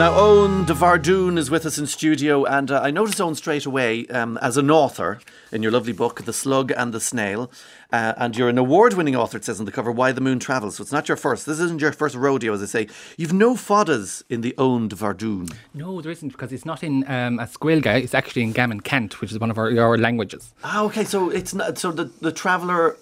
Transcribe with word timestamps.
Now, 0.00 0.12
Oein 0.12 0.64
DeBhairduin 0.64 1.36
is 1.36 1.50
with 1.50 1.66
us 1.66 1.76
in 1.76 1.86
studio, 1.86 2.46
and 2.46 2.70
uh, 2.70 2.80
I 2.80 2.90
noticed 2.90 3.18
Oein 3.18 3.36
straight 3.36 3.66
away 3.66 4.06
um, 4.06 4.38
as 4.38 4.56
an 4.56 4.70
author 4.70 5.20
in 5.52 5.62
your 5.62 5.72
lovely 5.72 5.92
book, 5.92 6.24
The 6.24 6.32
Slug 6.32 6.72
and 6.74 6.94
the 6.94 7.00
Snail. 7.00 7.52
Uh, 7.92 8.14
and 8.18 8.36
you're 8.36 8.48
an 8.48 8.58
award 8.58 8.94
winning 8.94 9.16
author, 9.16 9.36
it 9.36 9.44
says 9.44 9.58
on 9.58 9.66
the 9.66 9.72
cover, 9.72 9.90
Why 9.90 10.12
the 10.12 10.20
Moon 10.20 10.38
Travels. 10.38 10.76
So 10.76 10.82
it's 10.82 10.92
not 10.92 11.08
your 11.08 11.16
first. 11.16 11.46
This 11.46 11.58
isn't 11.58 11.80
your 11.80 11.92
first 11.92 12.14
rodeo, 12.14 12.52
as 12.52 12.62
I 12.62 12.66
say. 12.66 12.86
You've 13.16 13.32
no 13.32 13.54
fadas 13.54 14.22
in 14.28 14.42
the 14.42 14.54
Oein 14.58 14.88
DeBhairduin. 14.88 15.52
No, 15.74 16.00
there 16.00 16.12
isn't, 16.12 16.28
because 16.28 16.52
it's 16.52 16.64
not 16.64 16.82
in 16.84 17.02
um, 17.08 17.38
Squilga, 17.38 18.00
it's 18.02 18.14
actually 18.14 18.42
in 18.42 18.52
Gammon 18.52 18.80
Cant, 18.80 19.20
which 19.20 19.32
is 19.32 19.38
one 19.38 19.50
of 19.50 19.58
our, 19.58 19.76
our 19.78 19.98
languages. 19.98 20.54
Ah, 20.62 20.82
okay. 20.84 21.04
So 21.04 21.30
it's 21.30 21.52
not, 21.54 21.78
so 21.78 21.90
the, 21.90 22.04
the 22.20 22.32
traveller, 22.32 22.96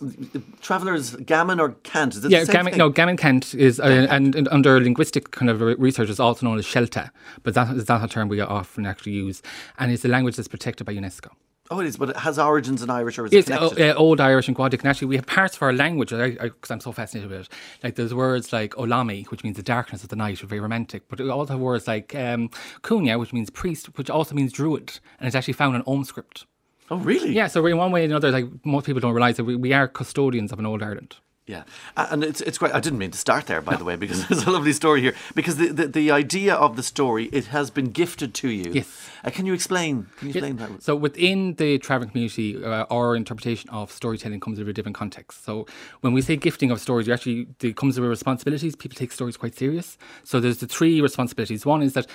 traveller's 0.61 1.17
Gammon 1.17 1.61
or 1.61 1.71
Cant? 1.83 2.15
Is 2.15 2.25
it 2.25 2.31
Yeah, 2.31 2.41
the 2.41 2.47
same 2.47 2.53
Gammon, 2.55 2.73
thing? 2.73 2.79
no, 2.79 2.89
Gammon 2.89 3.17
Cant 3.17 3.55
is, 3.55 3.79
uh, 3.81 4.07
and, 4.11 4.35
and 4.35 4.49
under 4.49 4.81
linguistic 4.81 5.31
kind 5.33 5.51
of 5.51 5.61
research, 5.61 6.09
is 6.09 6.19
also 6.21 6.47
known 6.47 6.59
as 6.59 6.65
Shelta, 6.65 7.11
but 7.43 7.55
that 7.55 7.77
is 7.77 7.89
not 7.89 8.03
a 8.03 8.09
term 8.09 8.29
we 8.29 8.41
often 8.41 8.87
actually 8.87 9.13
use, 9.13 9.43
and 9.79 9.93
it's 9.93 10.05
a 10.05 10.09
language 10.09 10.37
that's 10.37 10.49
protected 10.49 10.87
by 10.87 10.95
UNESCO. 10.95 11.31
Oh, 11.71 11.81
it 11.81 11.87
is, 11.87 11.97
but 11.99 12.09
it 12.11 12.17
has 12.17 12.39
origins 12.39 12.83
in 12.83 12.89
Irish 12.89 13.19
or 13.19 13.27
is 13.27 13.33
it 13.33 13.37
It's 13.39 13.51
uh, 13.51 13.59
connected? 13.69 13.91
uh, 13.91 13.95
Old 13.99 14.21
Irish 14.21 14.49
and 14.49 14.57
Goidelic, 14.57 14.81
and 14.81 14.87
actually 14.89 15.09
we 15.09 15.17
have 15.17 15.27
parts 15.27 15.55
of 15.57 15.63
our 15.63 15.73
language, 15.73 16.11
because 16.11 16.71
I'm 16.71 16.81
so 16.81 16.93
fascinated 16.93 17.31
with 17.31 17.41
it, 17.43 17.49
like 17.83 17.97
there's 17.97 18.15
words 18.15 18.53
like 18.53 18.73
Olami, 18.75 19.27
which 19.31 19.45
means 19.45 19.57
the 19.57 19.63
darkness 19.63 20.03
of 20.03 20.09
the 20.09 20.17
night, 20.17 20.43
are 20.43 20.47
very 20.47 20.61
romantic, 20.61 21.09
but 21.09 21.21
we 21.21 21.29
also 21.29 21.53
have 21.55 21.61
words 21.61 21.87
like 21.87 22.15
um, 22.15 22.49
Kunya, 22.83 23.19
which 23.19 23.33
means 23.35 23.51
priest, 23.51 23.99
which 23.99 24.09
also 24.09 24.35
means 24.35 24.53
druid, 24.53 24.99
and 25.19 25.27
it's 25.27 25.37
actually 25.37 25.53
found 25.55 25.77
in 25.77 25.83
Ogham 25.83 26.05
script. 26.05 26.47
oh, 26.91 26.97
really? 26.97 27.33
Yeah, 27.33 27.49
so 27.49 27.65
in 27.67 27.77
one 27.77 27.93
way 27.93 28.03
or 28.03 28.05
another, 28.07 28.31
like 28.31 28.47
most 28.65 28.87
people 28.87 29.01
don't 29.01 29.13
realise 29.13 29.37
that 29.37 29.45
we, 29.45 29.55
we 29.57 29.73
are 29.75 29.87
custodians 29.89 30.53
of 30.53 30.59
an 30.59 30.65
old 30.67 30.83
Ireland. 30.83 31.17
Yeah, 31.49 31.63
and 31.97 32.23
it's 32.23 32.43
it's 32.43 32.59
great. 32.59 32.75
I 32.75 32.81
didn't 32.81 32.99
mean 32.99 33.11
to 33.11 33.19
start 33.19 33.47
there, 33.47 33.63
by 33.63 33.75
the 33.75 33.85
way, 33.85 33.97
because 33.97 34.27
there's 34.29 34.45
a 34.45 34.51
lovely 34.51 34.75
story 34.75 35.01
here. 35.01 35.15
Because 35.35 35.57
the, 35.57 35.69
the, 35.69 35.87
the 35.89 36.11
idea 36.11 36.55
of 36.55 36.77
the 36.77 36.83
story 36.83 37.31
it 37.33 37.47
has 37.47 37.71
been 37.71 37.87
gifted 37.87 38.35
to 38.35 38.51
you. 38.51 38.71
Yes. 38.71 39.09
Uh, 39.25 39.31
can 39.31 39.47
you 39.47 39.55
explain? 39.55 40.09
Can 40.19 40.29
you 40.29 40.35
explain 40.35 40.57
that? 40.57 40.83
So 40.83 40.95
within 40.95 41.55
the 41.55 41.79
traveling 41.79 42.11
community, 42.11 42.63
uh, 42.63 42.85
our 42.91 43.17
interpretation 43.17 43.71
of 43.71 43.91
storytelling 43.91 44.41
comes 44.41 44.59
with 44.59 44.69
a 44.69 44.75
different 44.75 44.95
context. 44.95 45.43
So 45.43 45.67
when 46.03 46.13
we 46.13 46.21
say 46.21 46.37
gifting 46.37 46.71
of 46.71 46.83
stories, 46.83 47.07
you 47.07 47.15
actually 47.15 47.49
it 47.63 47.77
comes 47.77 47.99
with 47.99 48.11
responsibilities. 48.11 48.77
People 48.77 48.97
take 48.97 49.11
stories 49.11 49.39
quite 49.39 49.57
serious. 49.57 49.97
So 50.25 50.41
there's 50.41 50.59
the 50.59 50.67
three 50.67 51.01
responsibilities. 51.01 51.65
One 51.65 51.83
is 51.83 51.95
that 51.95 52.07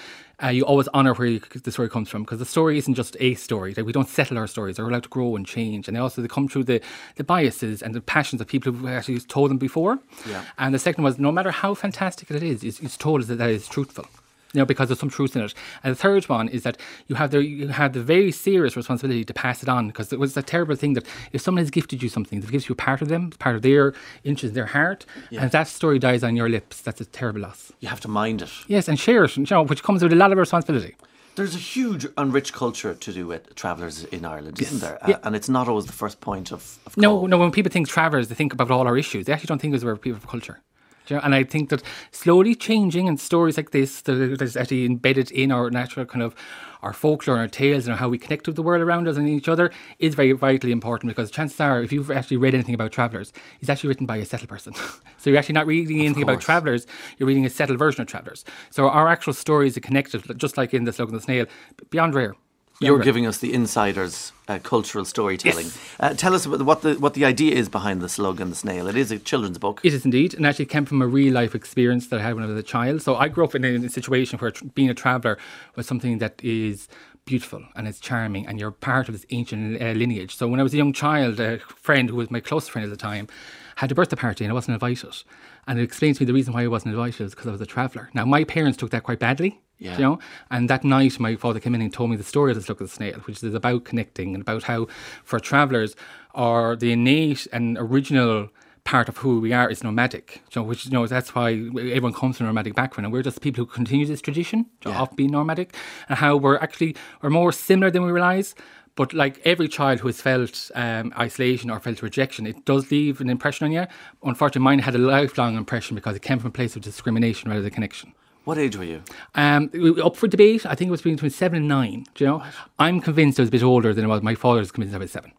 uh, 0.43 0.49
you 0.49 0.63
always 0.63 0.87
honour 0.89 1.13
where 1.13 1.27
you, 1.27 1.39
the 1.39 1.71
story 1.71 1.89
comes 1.89 2.07
from 2.07 2.21
because 2.21 2.39
the 2.39 2.45
story 2.45 2.77
isn't 2.77 2.93
just 2.93 3.17
a 3.19 3.33
story. 3.33 3.73
Like 3.75 3.85
we 3.85 3.93
don't 3.93 4.09
settle 4.09 4.37
our 4.37 4.47
stories; 4.47 4.75
they're 4.75 4.87
allowed 4.87 5.03
to 5.03 5.09
grow 5.09 5.35
and 5.35 5.45
change, 5.45 5.87
and 5.87 5.97
they 5.97 6.01
also 6.01 6.21
they 6.21 6.27
come 6.27 6.47
through 6.47 6.65
the 6.65 6.81
the 7.15 7.23
biases 7.23 7.81
and 7.81 7.95
the 7.95 8.01
passions 8.01 8.41
of 8.41 8.47
people 8.47 8.71
who 8.71 8.87
actually 8.87 9.22
told 9.25 9.49
them 9.49 9.57
before. 9.57 9.99
Yeah. 10.27 10.43
And 10.57 10.73
the 10.73 10.79
second 10.79 11.03
was 11.03 11.17
no 11.19 11.31
matter 11.31 11.51
how 11.51 11.73
fantastic 11.73 12.29
it 12.31 12.43
is, 12.43 12.63
it's, 12.63 12.79
it's 12.79 12.97
told 12.97 13.23
that 13.23 13.35
that 13.35 13.49
is 13.49 13.67
truthful 13.67 14.05
you 14.53 14.59
know, 14.59 14.65
because 14.65 14.87
there's 14.87 14.99
some 14.99 15.09
truth 15.09 15.35
in 15.35 15.41
it. 15.41 15.53
And 15.83 15.91
the 15.91 15.99
third 15.99 16.29
one 16.29 16.47
is 16.47 16.63
that 16.63 16.77
you 17.07 17.15
have 17.15 17.31
the 17.31 17.43
you 17.43 17.67
have 17.69 17.93
the 17.93 18.01
very 18.01 18.31
serious 18.31 18.77
responsibility 18.77 19.25
to 19.25 19.33
pass 19.33 19.63
it 19.63 19.69
on 19.69 19.87
because 19.87 20.13
it 20.13 20.19
was 20.19 20.37
a 20.37 20.43
terrible 20.43 20.75
thing 20.75 20.93
that 20.93 21.05
if 21.31 21.41
someone 21.41 21.63
has 21.63 21.71
gifted 21.71 22.03
you 22.03 22.09
something, 22.09 22.39
that 22.41 22.51
gives 22.51 22.69
you 22.69 22.73
a 22.73 22.75
part 22.75 23.01
of 23.01 23.07
them, 23.07 23.31
part 23.31 23.55
of 23.55 23.63
their 23.63 23.93
inches, 24.23 24.53
their 24.53 24.67
heart, 24.67 25.05
and 25.31 25.51
that 25.51 25.67
story 25.67 25.99
dies 25.99 26.23
on 26.23 26.35
your 26.35 26.49
lips, 26.49 26.81
that's 26.81 27.01
a 27.01 27.05
terrible 27.05 27.41
loss. 27.41 27.71
You 27.79 27.89
have 27.89 27.99
to 28.01 28.07
mind 28.07 28.41
it. 28.43 28.51
Yes, 28.67 28.87
and 28.87 28.99
share 28.99 29.23
it, 29.23 29.35
you 29.35 29.45
know, 29.49 29.63
which 29.63 29.83
comes 29.83 30.03
with 30.03 30.13
a 30.13 30.15
lot 30.15 30.31
of 30.31 30.37
responsibility. 30.37 30.95
There's 31.35 31.55
a 31.55 31.59
huge 31.59 32.05
and 32.15 32.31
rich 32.33 32.53
culture 32.53 32.93
to 32.93 33.13
do 33.13 33.25
with 33.27 33.55
travellers 33.55 34.03
in 34.05 34.23
Ireland, 34.23 34.61
isn't 34.61 34.81
there? 34.81 34.97
Uh, 35.03 35.17
and 35.23 35.35
it's 35.35 35.49
not 35.49 35.67
always 35.67 35.85
the 35.87 35.93
first 35.93 36.21
point 36.21 36.51
of, 36.51 36.77
of 36.85 36.95
No, 36.95 37.17
call. 37.19 37.27
no. 37.27 37.37
When 37.39 37.51
people 37.51 37.71
think 37.71 37.87
travellers, 37.87 38.27
they 38.27 38.35
think 38.35 38.53
about 38.53 38.69
all 38.69 38.85
our 38.87 38.97
issues. 38.97 39.25
They 39.25 39.33
actually 39.33 39.47
don't 39.47 39.59
think 39.61 39.73
as 39.73 39.83
we're 39.83 39.95
people 39.95 40.17
of 40.17 40.27
culture. 40.27 40.59
You 41.07 41.17
know? 41.17 41.21
And 41.23 41.35
I 41.35 41.43
think 41.43 41.69
that 41.69 41.83
slowly 42.11 42.55
changing 42.55 43.07
and 43.07 43.19
stories 43.19 43.57
like 43.57 43.71
this 43.71 44.01
that 44.01 44.41
is 44.41 44.57
actually 44.57 44.85
embedded 44.85 45.31
in 45.31 45.51
our 45.51 45.69
natural 45.69 46.05
kind 46.05 46.23
of 46.23 46.35
our 46.83 46.93
folklore 46.93 47.37
and 47.37 47.41
our 47.41 47.47
tales 47.47 47.87
and 47.87 47.95
how 47.95 48.09
we 48.09 48.17
connect 48.17 48.45
with 48.45 48.57
the 48.57 48.61
world 48.61 48.81
around 48.81 49.07
us 49.07 49.15
and 49.15 49.27
each 49.27 49.47
other 49.47 49.71
is 49.99 50.15
very 50.15 50.33
vitally 50.33 50.71
important 50.71 51.09
because 51.09 51.31
chances 51.31 51.59
are 51.59 51.81
if 51.81 51.93
you've 51.93 52.11
actually 52.11 52.37
read 52.37 52.53
anything 52.53 52.75
about 52.75 52.91
travellers, 52.91 53.31
it's 53.61 53.69
actually 53.69 53.87
written 53.87 54.05
by 54.05 54.17
a 54.17 54.25
settled 54.25 54.49
person. 54.49 54.73
so 55.17 55.29
you're 55.29 55.39
actually 55.39 55.53
not 55.53 55.65
reading 55.65 56.01
anything 56.01 56.23
about 56.23 56.41
travellers, 56.41 56.85
you're 57.17 57.27
reading 57.27 57.45
a 57.45 57.49
settled 57.49 57.79
version 57.79 58.01
of 58.01 58.07
travellers. 58.07 58.43
So 58.69 58.89
our 58.89 59.07
actual 59.07 59.33
stories 59.33 59.77
are 59.77 59.81
connected, 59.81 60.37
just 60.37 60.57
like 60.57 60.73
in 60.73 60.83
the 60.83 60.91
Slug 60.91 61.09
and 61.09 61.17
the 61.17 61.23
Snail, 61.23 61.45
beyond 61.89 62.13
rare. 62.15 62.35
You're 62.79 62.99
giving 62.99 63.25
us 63.25 63.37
the 63.37 63.53
insiders' 63.53 64.31
uh, 64.47 64.59
cultural 64.59 65.05
storytelling. 65.05 65.67
Yes. 65.67 65.95
Uh, 65.99 66.13
tell 66.13 66.33
us 66.33 66.45
about 66.45 66.63
what 66.63 66.81
the 66.81 66.95
what 66.95 67.13
the 67.13 67.23
idea 67.23 67.55
is 67.55 67.69
behind 67.69 68.01
the 68.01 68.09
slug 68.09 68.41
and 68.41 68.51
the 68.51 68.55
snail. 68.55 68.87
It 68.87 68.97
is 68.97 69.11
a 69.11 69.19
children's 69.19 69.57
book. 69.57 69.79
It 69.83 69.93
is 69.93 70.05
indeed, 70.05 70.33
and 70.33 70.45
actually 70.45 70.65
came 70.65 70.85
from 70.85 71.01
a 71.01 71.07
real 71.07 71.33
life 71.33 71.55
experience 71.55 72.07
that 72.07 72.19
I 72.19 72.23
had 72.23 72.35
when 72.35 72.43
I 72.43 72.47
was 72.47 72.57
a 72.57 72.63
child. 72.63 73.01
So 73.01 73.15
I 73.15 73.29
grew 73.29 73.45
up 73.45 73.55
in 73.55 73.63
a, 73.63 73.69
in 73.69 73.85
a 73.85 73.89
situation 73.89 74.39
where 74.39 74.51
tr- 74.51 74.65
being 74.65 74.89
a 74.89 74.93
traveller 74.93 75.37
was 75.75 75.87
something 75.87 76.17
that 76.17 76.43
is 76.43 76.87
beautiful 77.25 77.63
and 77.75 77.87
it's 77.87 77.99
charming, 77.99 78.47
and 78.47 78.59
you're 78.59 78.71
part 78.71 79.07
of 79.07 79.13
this 79.13 79.25
ancient 79.29 79.81
uh, 79.81 79.91
lineage. 79.91 80.35
So 80.35 80.47
when 80.47 80.59
I 80.59 80.63
was 80.63 80.73
a 80.73 80.77
young 80.77 80.93
child, 80.93 81.39
a 81.39 81.59
friend 81.59 82.09
who 82.09 82.17
was 82.17 82.29
my 82.29 82.39
close 82.39 82.67
friend 82.67 82.83
at 82.83 82.89
the 82.89 82.97
time 82.97 83.27
had 83.75 83.91
a 83.91 83.95
birthday 83.95 84.15
party 84.15 84.43
and 84.43 84.51
I 84.51 84.53
wasn't 84.53 84.75
invited. 84.75 85.23
And 85.65 85.79
it 85.79 85.83
explained 85.83 86.17
to 86.17 86.23
me 86.23 86.25
the 86.27 86.33
reason 86.33 86.53
why 86.53 86.63
I 86.63 86.67
wasn't 86.67 86.93
invited 86.93 87.23
is 87.23 87.31
because 87.31 87.47
I 87.47 87.51
was 87.51 87.61
a 87.61 87.65
traveller. 87.65 88.09
Now 88.13 88.25
my 88.25 88.43
parents 88.43 88.77
took 88.77 88.91
that 88.91 89.03
quite 89.03 89.19
badly. 89.19 89.61
Yeah. 89.79 89.93
You 89.97 90.03
know, 90.03 90.19
and 90.49 90.69
that 90.69 90.83
night 90.83 91.19
my 91.19 91.35
father 91.35 91.59
came 91.59 91.75
in 91.75 91.81
and 91.81 91.91
told 91.91 92.09
me 92.09 92.15
the 92.15 92.23
story 92.23 92.51
of 92.51 92.55
the 92.57 92.63
Slug 92.63 92.79
of 92.81 92.87
the 92.87 92.93
Snail, 92.93 93.15
which 93.25 93.43
is 93.43 93.53
about 93.53 93.83
connecting 93.83 94.33
and 94.33 94.41
about 94.41 94.63
how 94.63 94.87
for 95.25 95.39
travellers 95.39 95.95
are 96.33 96.75
the 96.75 96.91
innate 96.93 97.47
and 97.51 97.77
original 97.77 98.49
part 98.85 99.07
of 99.09 99.17
who 99.17 99.39
we 99.39 99.51
are 99.53 99.69
is 99.69 99.83
nomadic. 99.83 100.41
So, 100.51 100.61
which 100.63 100.85
you 100.85 100.91
know 100.91 101.05
that's 101.07 101.33
why 101.35 101.51
everyone 101.51 102.13
comes 102.13 102.37
from 102.37 102.45
a 102.45 102.49
nomadic 102.49 102.75
background, 102.75 103.05
and 103.05 103.13
we're 103.13 103.23
just 103.23 103.41
people 103.41 103.63
who 103.65 103.71
continue 103.71 104.05
this 104.05 104.21
tradition 104.21 104.65
Yeah. 104.85 105.01
of 105.01 105.15
being 105.15 105.31
nomadic, 105.31 105.75
and 106.07 106.17
how 106.17 106.37
we're 106.37 106.57
actually 106.57 106.95
we're 107.21 107.29
more 107.29 107.51
similar 107.51 107.91
than 107.91 108.03
we 108.03 108.11
realise. 108.11 108.55
But 108.95 109.11
like 109.11 109.41
every 109.43 109.67
child 109.67 110.01
who 110.01 110.07
has 110.07 110.21
felt 110.21 110.69
um, 110.75 111.11
isolation 111.17 111.71
or 111.71 111.79
felt 111.79 112.01
rejection, 112.03 112.45
it 112.45 112.63
does 112.63 112.91
leave 112.91 113.21
an 113.21 113.29
impression 113.29 113.65
on 113.65 113.71
you. 113.71 113.87
Unfortunately, 114.21 114.63
mine 114.63 114.79
had 114.79 114.93
a 114.95 114.99
lifelong 114.99 115.55
impression 115.57 115.95
because 115.95 116.15
it 116.15 116.21
came 116.21 116.37
from 116.37 116.49
a 116.49 116.51
place 116.51 116.75
of 116.75 116.83
discrimination 116.83 117.49
rather 117.49 117.63
than 117.63 117.71
connection. 117.71 118.13
What 118.43 118.57
age 118.57 118.75
were 118.75 118.83
you? 118.83 119.01
Um, 119.35 119.71
up 120.03 120.17
for 120.17 120.27
debate, 120.27 120.65
I 120.65 120.75
think 120.75 120.89
it 120.89 120.91
was 120.91 121.01
between 121.01 121.31
seven 121.31 121.57
and 121.59 121.67
nine. 121.67 122.05
Do 122.15 122.23
you 122.23 122.29
know? 122.29 122.43
I'm 122.77 122.99
convinced 122.99 123.39
I 123.39 123.43
was 123.43 123.49
a 123.49 123.51
bit 123.51 123.63
older 123.63 123.93
than 123.93 124.03
I 124.03 124.07
was. 124.07 124.21
My 124.21 124.35
father 124.35 124.59
was 124.59 124.71
convinced 124.71 124.95
I 124.95 124.99
was 124.99 125.11
seven. 125.11 125.31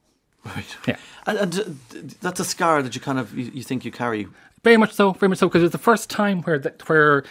Right. 0.44 0.76
Yeah. 0.86 0.96
And, 1.26 1.38
and 1.38 1.60
uh, 1.60 2.00
that's 2.20 2.40
a 2.40 2.44
scar 2.44 2.82
that 2.82 2.94
you 2.94 3.00
kind 3.00 3.18
of 3.18 3.36
you, 3.36 3.50
you 3.54 3.62
think 3.62 3.84
you 3.84 3.90
carry. 3.90 4.26
Very 4.62 4.76
much 4.76 4.92
so, 4.92 5.12
very 5.12 5.28
much 5.28 5.38
so, 5.38 5.48
because 5.48 5.62
it 5.62 5.64
was 5.64 5.72
the 5.72 5.78
first 5.78 6.08
time 6.08 6.42
where 6.42 6.58
that 6.58 6.88
where 6.88 7.24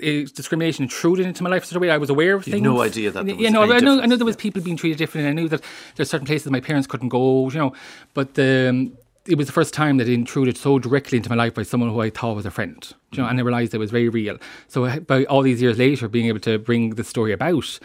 discrimination 0.00 0.84
intruded 0.84 1.26
into 1.26 1.42
my 1.42 1.50
life 1.50 1.62
in 1.62 1.68
such 1.68 1.76
a 1.76 1.80
way 1.80 1.90
I 1.90 1.96
was 1.96 2.10
aware 2.10 2.34
of 2.34 2.46
you 2.46 2.52
things. 2.52 2.62
no 2.62 2.82
idea 2.82 3.10
that 3.10 3.24
there 3.24 3.34
was 3.34 3.42
you 3.42 3.50
know, 3.50 3.62
any 3.62 3.74
I 3.74 3.78
know, 3.80 4.00
I 4.02 4.06
know 4.06 4.16
there 4.16 4.26
was 4.26 4.36
yeah. 4.36 4.42
people 4.42 4.62
being 4.62 4.76
treated 4.76 4.98
differently. 4.98 5.30
I 5.30 5.32
knew 5.32 5.48
that 5.48 5.62
there's 5.94 6.10
certain 6.10 6.26
places 6.26 6.50
my 6.50 6.60
parents 6.60 6.86
couldn't 6.86 7.08
go. 7.08 7.48
You 7.50 7.58
know, 7.58 7.72
but 8.14 8.34
the, 8.34 8.92
it 9.28 9.36
was 9.36 9.46
the 9.46 9.52
first 9.52 9.74
time 9.74 9.96
that 9.98 10.08
it 10.08 10.14
intruded 10.14 10.56
so 10.56 10.78
directly 10.78 11.18
into 11.18 11.30
my 11.30 11.36
life 11.36 11.54
by 11.54 11.62
someone 11.62 11.90
who 11.90 12.00
I 12.00 12.10
thought 12.10 12.36
was 12.36 12.46
a 12.46 12.50
friend. 12.50 12.86
You 13.12 13.18
know, 13.18 13.26
mm. 13.26 13.30
and 13.30 13.38
I 13.38 13.42
realised 13.42 13.74
it 13.74 13.78
was 13.78 13.90
very 13.90 14.08
real. 14.08 14.38
So 14.68 15.00
by 15.00 15.24
all 15.24 15.42
these 15.42 15.60
years 15.62 15.78
later, 15.78 16.08
being 16.08 16.26
able 16.26 16.40
to 16.40 16.58
bring 16.58 16.90
the 16.90 17.04
story 17.04 17.32
about. 17.32 17.78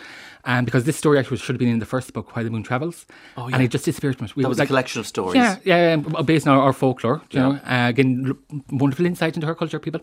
And 0.46 0.66
because 0.66 0.84
this 0.86 0.98
story 0.98 1.20
actually 1.20 1.38
should 1.38 1.54
have 1.54 1.60
been 1.60 1.68
in 1.70 1.80
the 1.80 1.86
first 1.86 2.14
book, 2.14 2.36
Why 2.36 2.44
the 2.44 2.50
Moon 2.50 2.64
Travels, 2.64 3.06
Oh, 3.38 3.48
and 3.52 3.62
it 3.62 3.70
just 3.70 3.86
disappeared 3.86 4.18
from 4.18 4.26
it. 4.26 4.36
We 4.36 4.44
That 4.44 4.50
was 4.50 4.58
like- 4.60 4.68
a 4.68 4.74
collection 4.74 5.00
of 5.00 5.08
stories. 5.08 5.36
yeah, 5.36 5.58
yeah, 5.64 5.94
um, 5.94 6.26
based 6.26 6.48
on 6.48 6.58
our, 6.58 6.64
our 6.64 6.74
folklore. 6.74 7.22
You 7.32 7.40
know, 7.40 7.52
uh, 7.66 7.88
again, 7.90 8.36
l- 8.52 8.62
wonderful 8.72 9.06
insight 9.06 9.36
into 9.36 9.48
her 9.48 9.56
culture, 9.56 9.80
people. 9.80 10.02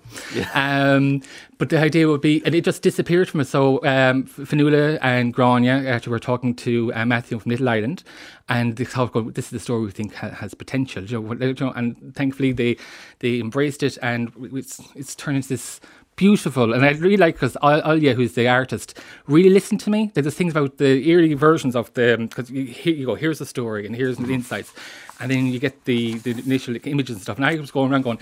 Um, 0.54 1.22
but 1.58 1.68
the 1.70 1.78
idea 1.78 2.08
would 2.08 2.20
be, 2.20 2.42
and 2.44 2.54
it 2.54 2.64
just 2.64 2.82
disappeared 2.82 3.28
from 3.28 3.40
us. 3.40 3.48
So 3.50 3.78
um, 3.84 4.24
Fanula 4.24 4.98
and 5.02 5.34
Grania 5.34 5.88
actually 5.88 6.12
were 6.12 6.18
talking 6.20 6.54
to 6.56 6.92
uh, 6.94 7.04
Matthew 7.04 7.38
from 7.38 7.50
Little 7.50 7.68
Island, 7.68 8.04
and 8.48 8.76
they 8.76 8.84
thought, 8.84 9.14
"Well, 9.14 9.24
this 9.24 9.46
is 9.46 9.50
the 9.50 9.58
story 9.60 9.84
we 9.86 9.90
think 9.90 10.14
ha- 10.14 10.30
has 10.30 10.54
potential. 10.54 11.02
You 11.04 11.20
know, 11.20 11.32
you 11.46 11.54
know, 11.60 11.72
and 11.72 12.14
thankfully 12.14 12.52
they 12.52 12.76
they 13.18 13.40
embraced 13.40 13.82
it, 13.82 13.98
and 14.02 14.30
it's 14.52 14.80
it's 14.94 15.14
turned 15.14 15.36
into 15.38 15.48
this 15.48 15.80
beautiful. 16.18 16.74
And 16.74 16.84
I 16.84 16.90
really 16.90 17.16
like 17.16 17.36
because 17.36 17.56
Alia, 17.62 18.12
who's 18.12 18.34
the 18.34 18.48
artist, 18.48 18.98
really 19.26 19.48
listened 19.48 19.80
to 19.80 19.90
me. 19.90 20.10
There's 20.12 20.34
things 20.34 20.52
about 20.52 20.76
the 20.76 21.14
early 21.14 21.32
versions 21.32 21.74
of 21.74 21.94
the 21.94 22.16
because 22.18 22.50
you, 22.50 22.64
here 22.64 22.94
you 22.94 23.06
go, 23.06 23.14
here's 23.14 23.38
the 23.38 23.46
story 23.46 23.86
and 23.86 23.96
here's 23.96 24.18
the 24.18 24.30
insights, 24.30 24.74
and 25.20 25.30
then 25.30 25.46
you 25.46 25.58
get 25.58 25.86
the 25.86 26.18
the 26.18 26.32
initial 26.32 26.76
images 26.84 27.16
and 27.16 27.22
stuff. 27.22 27.38
And 27.38 27.46
I 27.46 27.54
was 27.54 27.70
going 27.70 27.90
around 27.90 28.02
going. 28.02 28.18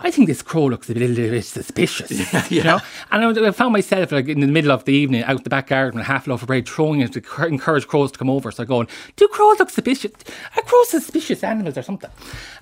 I 0.00 0.12
think 0.12 0.28
this 0.28 0.42
crow 0.42 0.66
looks 0.66 0.88
a 0.88 0.94
little 0.94 1.16
bit 1.16 1.44
suspicious, 1.44 2.50
you 2.52 2.62
know. 2.62 2.78
And 3.10 3.38
I, 3.38 3.50
found 3.50 3.72
myself 3.72 4.12
like 4.12 4.28
in 4.28 4.38
the 4.38 4.46
middle 4.46 4.70
of 4.70 4.84
the 4.84 4.92
evening 4.92 5.24
out 5.24 5.42
the 5.42 5.50
back 5.50 5.66
garden 5.68 5.98
with 5.98 6.06
half 6.06 6.28
loaf 6.28 6.42
of 6.42 6.46
bread, 6.46 6.68
throwing 6.68 7.00
it 7.00 7.12
to 7.14 7.44
encourage 7.44 7.88
crows 7.88 8.12
to 8.12 8.18
come 8.18 8.30
over. 8.30 8.52
So 8.52 8.64
going, 8.64 8.86
do 9.16 9.26
crows 9.26 9.58
look 9.58 9.70
suspicious? 9.70 10.12
Are 10.56 10.62
crows 10.62 10.90
suspicious 10.90 11.42
animals 11.42 11.76
or 11.76 11.82
something? 11.82 12.10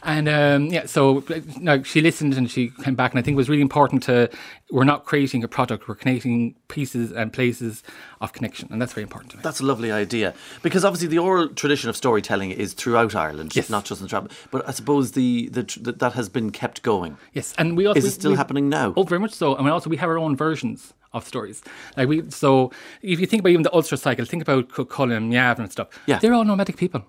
And 0.02 0.28
um, 0.30 0.66
yeah, 0.66 0.86
so 0.86 1.18
uh, 1.28 1.40
no, 1.58 1.82
she 1.82 2.00
listened 2.00 2.34
and 2.34 2.50
she 2.50 2.70
came 2.82 2.94
back, 2.94 3.12
and 3.12 3.18
I 3.18 3.22
think 3.22 3.34
it 3.34 3.38
was 3.38 3.50
really 3.50 3.62
important 3.62 4.02
to. 4.04 4.30
We're 4.70 4.84
not 4.84 5.04
creating 5.04 5.44
a 5.44 5.48
product; 5.48 5.88
we're 5.88 5.94
creating 5.94 6.54
pieces 6.68 7.12
and 7.12 7.32
places 7.32 7.82
of 8.20 8.32
connection, 8.32 8.68
and 8.70 8.80
that's 8.80 8.92
very 8.94 9.02
important 9.02 9.30
to 9.32 9.36
me. 9.36 9.42
That's 9.42 9.60
a 9.60 9.64
lovely 9.64 9.92
idea 9.92 10.34
because 10.62 10.84
obviously 10.84 11.08
the 11.08 11.18
oral 11.18 11.48
tradition 11.48 11.90
of 11.90 11.96
storytelling 11.96 12.50
is 12.50 12.72
throughout 12.74 13.14
Ireland, 13.14 13.54
Yes. 13.54 13.68
not 13.70 13.84
just 13.84 14.00
in 14.00 14.08
travel. 14.08 14.30
But 14.50 14.66
I 14.68 14.72
suppose 14.72 15.12
the, 15.12 15.48
the, 15.50 15.62
tr- 15.64 15.80
that 15.80 16.12
has 16.14 16.28
been 16.28 16.50
kept 16.50 16.82
going. 16.82 17.18
Yes, 17.32 17.54
and 17.58 17.76
we 17.76 17.86
also 17.86 17.98
Is 17.98 18.04
it 18.06 18.10
still 18.12 18.30
we- 18.32 18.36
happening 18.36 18.68
now? 18.68 18.94
Oh, 18.96 19.02
very 19.02 19.20
much 19.20 19.32
so. 19.34 19.54
I 19.54 19.58
And 19.58 19.68
also 19.68 19.90
we 19.90 19.96
have 19.98 20.08
our 20.08 20.18
own 20.18 20.36
versions 20.36 20.94
of 21.12 21.26
stories. 21.26 21.62
Like 21.96 22.08
we, 22.08 22.28
so 22.30 22.70
if 23.02 23.20
you 23.20 23.26
think 23.26 23.40
about 23.40 23.50
even 23.50 23.62
the 23.62 23.74
Ulster 23.74 23.96
cycle, 23.96 24.24
think 24.24 24.42
about 24.42 24.68
Cullen, 24.88 25.30
Yavin 25.32 25.60
and 25.60 25.72
stuff. 25.72 25.88
Yeah. 26.06 26.18
They're 26.18 26.34
all 26.34 26.44
nomadic 26.44 26.76
people. 26.76 27.02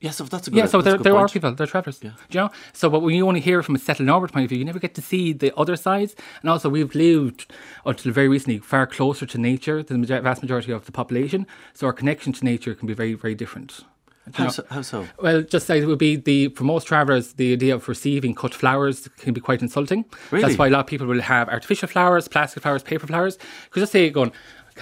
Yes, 0.00 0.16
so 0.16 0.24
that's 0.24 0.46
a 0.48 0.50
good. 0.50 0.58
Yeah, 0.58 0.66
so 0.66 0.82
there, 0.82 0.98
there 0.98 1.16
are 1.16 1.28
people, 1.28 1.52
they're 1.54 1.66
travellers. 1.66 1.98
Do 1.98 2.08
you 2.08 2.40
know? 2.40 2.50
So, 2.72 2.90
but 2.90 3.00
when 3.00 3.14
you 3.14 3.26
only 3.26 3.40
hear 3.40 3.62
from 3.62 3.74
a 3.74 3.78
settled 3.78 4.06
Norbert 4.06 4.32
point 4.32 4.44
of 4.44 4.50
view, 4.50 4.58
you 4.58 4.64
never 4.64 4.78
get 4.78 4.94
to 4.96 5.02
see 5.02 5.32
the 5.32 5.56
other 5.56 5.76
sides. 5.76 6.14
And 6.42 6.50
also, 6.50 6.68
we've 6.68 6.94
lived 6.94 7.50
until 7.86 8.12
very 8.12 8.28
recently 8.28 8.58
far 8.58 8.86
closer 8.86 9.24
to 9.24 9.38
nature 9.38 9.82
than 9.82 10.02
the 10.02 10.20
vast 10.20 10.42
majority 10.42 10.72
of 10.72 10.84
the 10.84 10.92
population. 10.92 11.46
So, 11.72 11.86
our 11.86 11.92
connection 11.92 12.32
to 12.34 12.44
nature 12.44 12.74
can 12.74 12.86
be 12.86 12.94
very, 12.94 13.14
very 13.14 13.34
different. 13.34 13.84
How 14.32 14.44
know? 14.44 14.50
so? 14.50 14.64
How 14.70 14.82
so? 14.82 15.06
Well, 15.20 15.42
just 15.42 15.68
like 15.68 15.82
it 15.82 15.86
would 15.86 15.98
be 15.98 16.16
the 16.16 16.48
for 16.48 16.64
most 16.64 16.86
travellers, 16.86 17.34
the 17.34 17.52
idea 17.52 17.74
of 17.74 17.88
receiving 17.88 18.34
cut 18.34 18.54
flowers 18.54 19.08
can 19.18 19.34
be 19.34 19.40
quite 19.40 19.60
insulting. 19.60 20.06
Really? 20.30 20.44
That's 20.44 20.58
why 20.58 20.68
a 20.68 20.70
lot 20.70 20.80
of 20.80 20.86
people 20.86 21.06
will 21.06 21.20
have 21.20 21.48
artificial 21.48 21.88
flowers, 21.88 22.26
plastic 22.26 22.62
flowers, 22.62 22.82
paper 22.82 23.06
flowers. 23.06 23.36
Because 23.64 23.82
just 23.82 23.92
say 23.92 24.02
you're 24.02 24.10
going. 24.10 24.32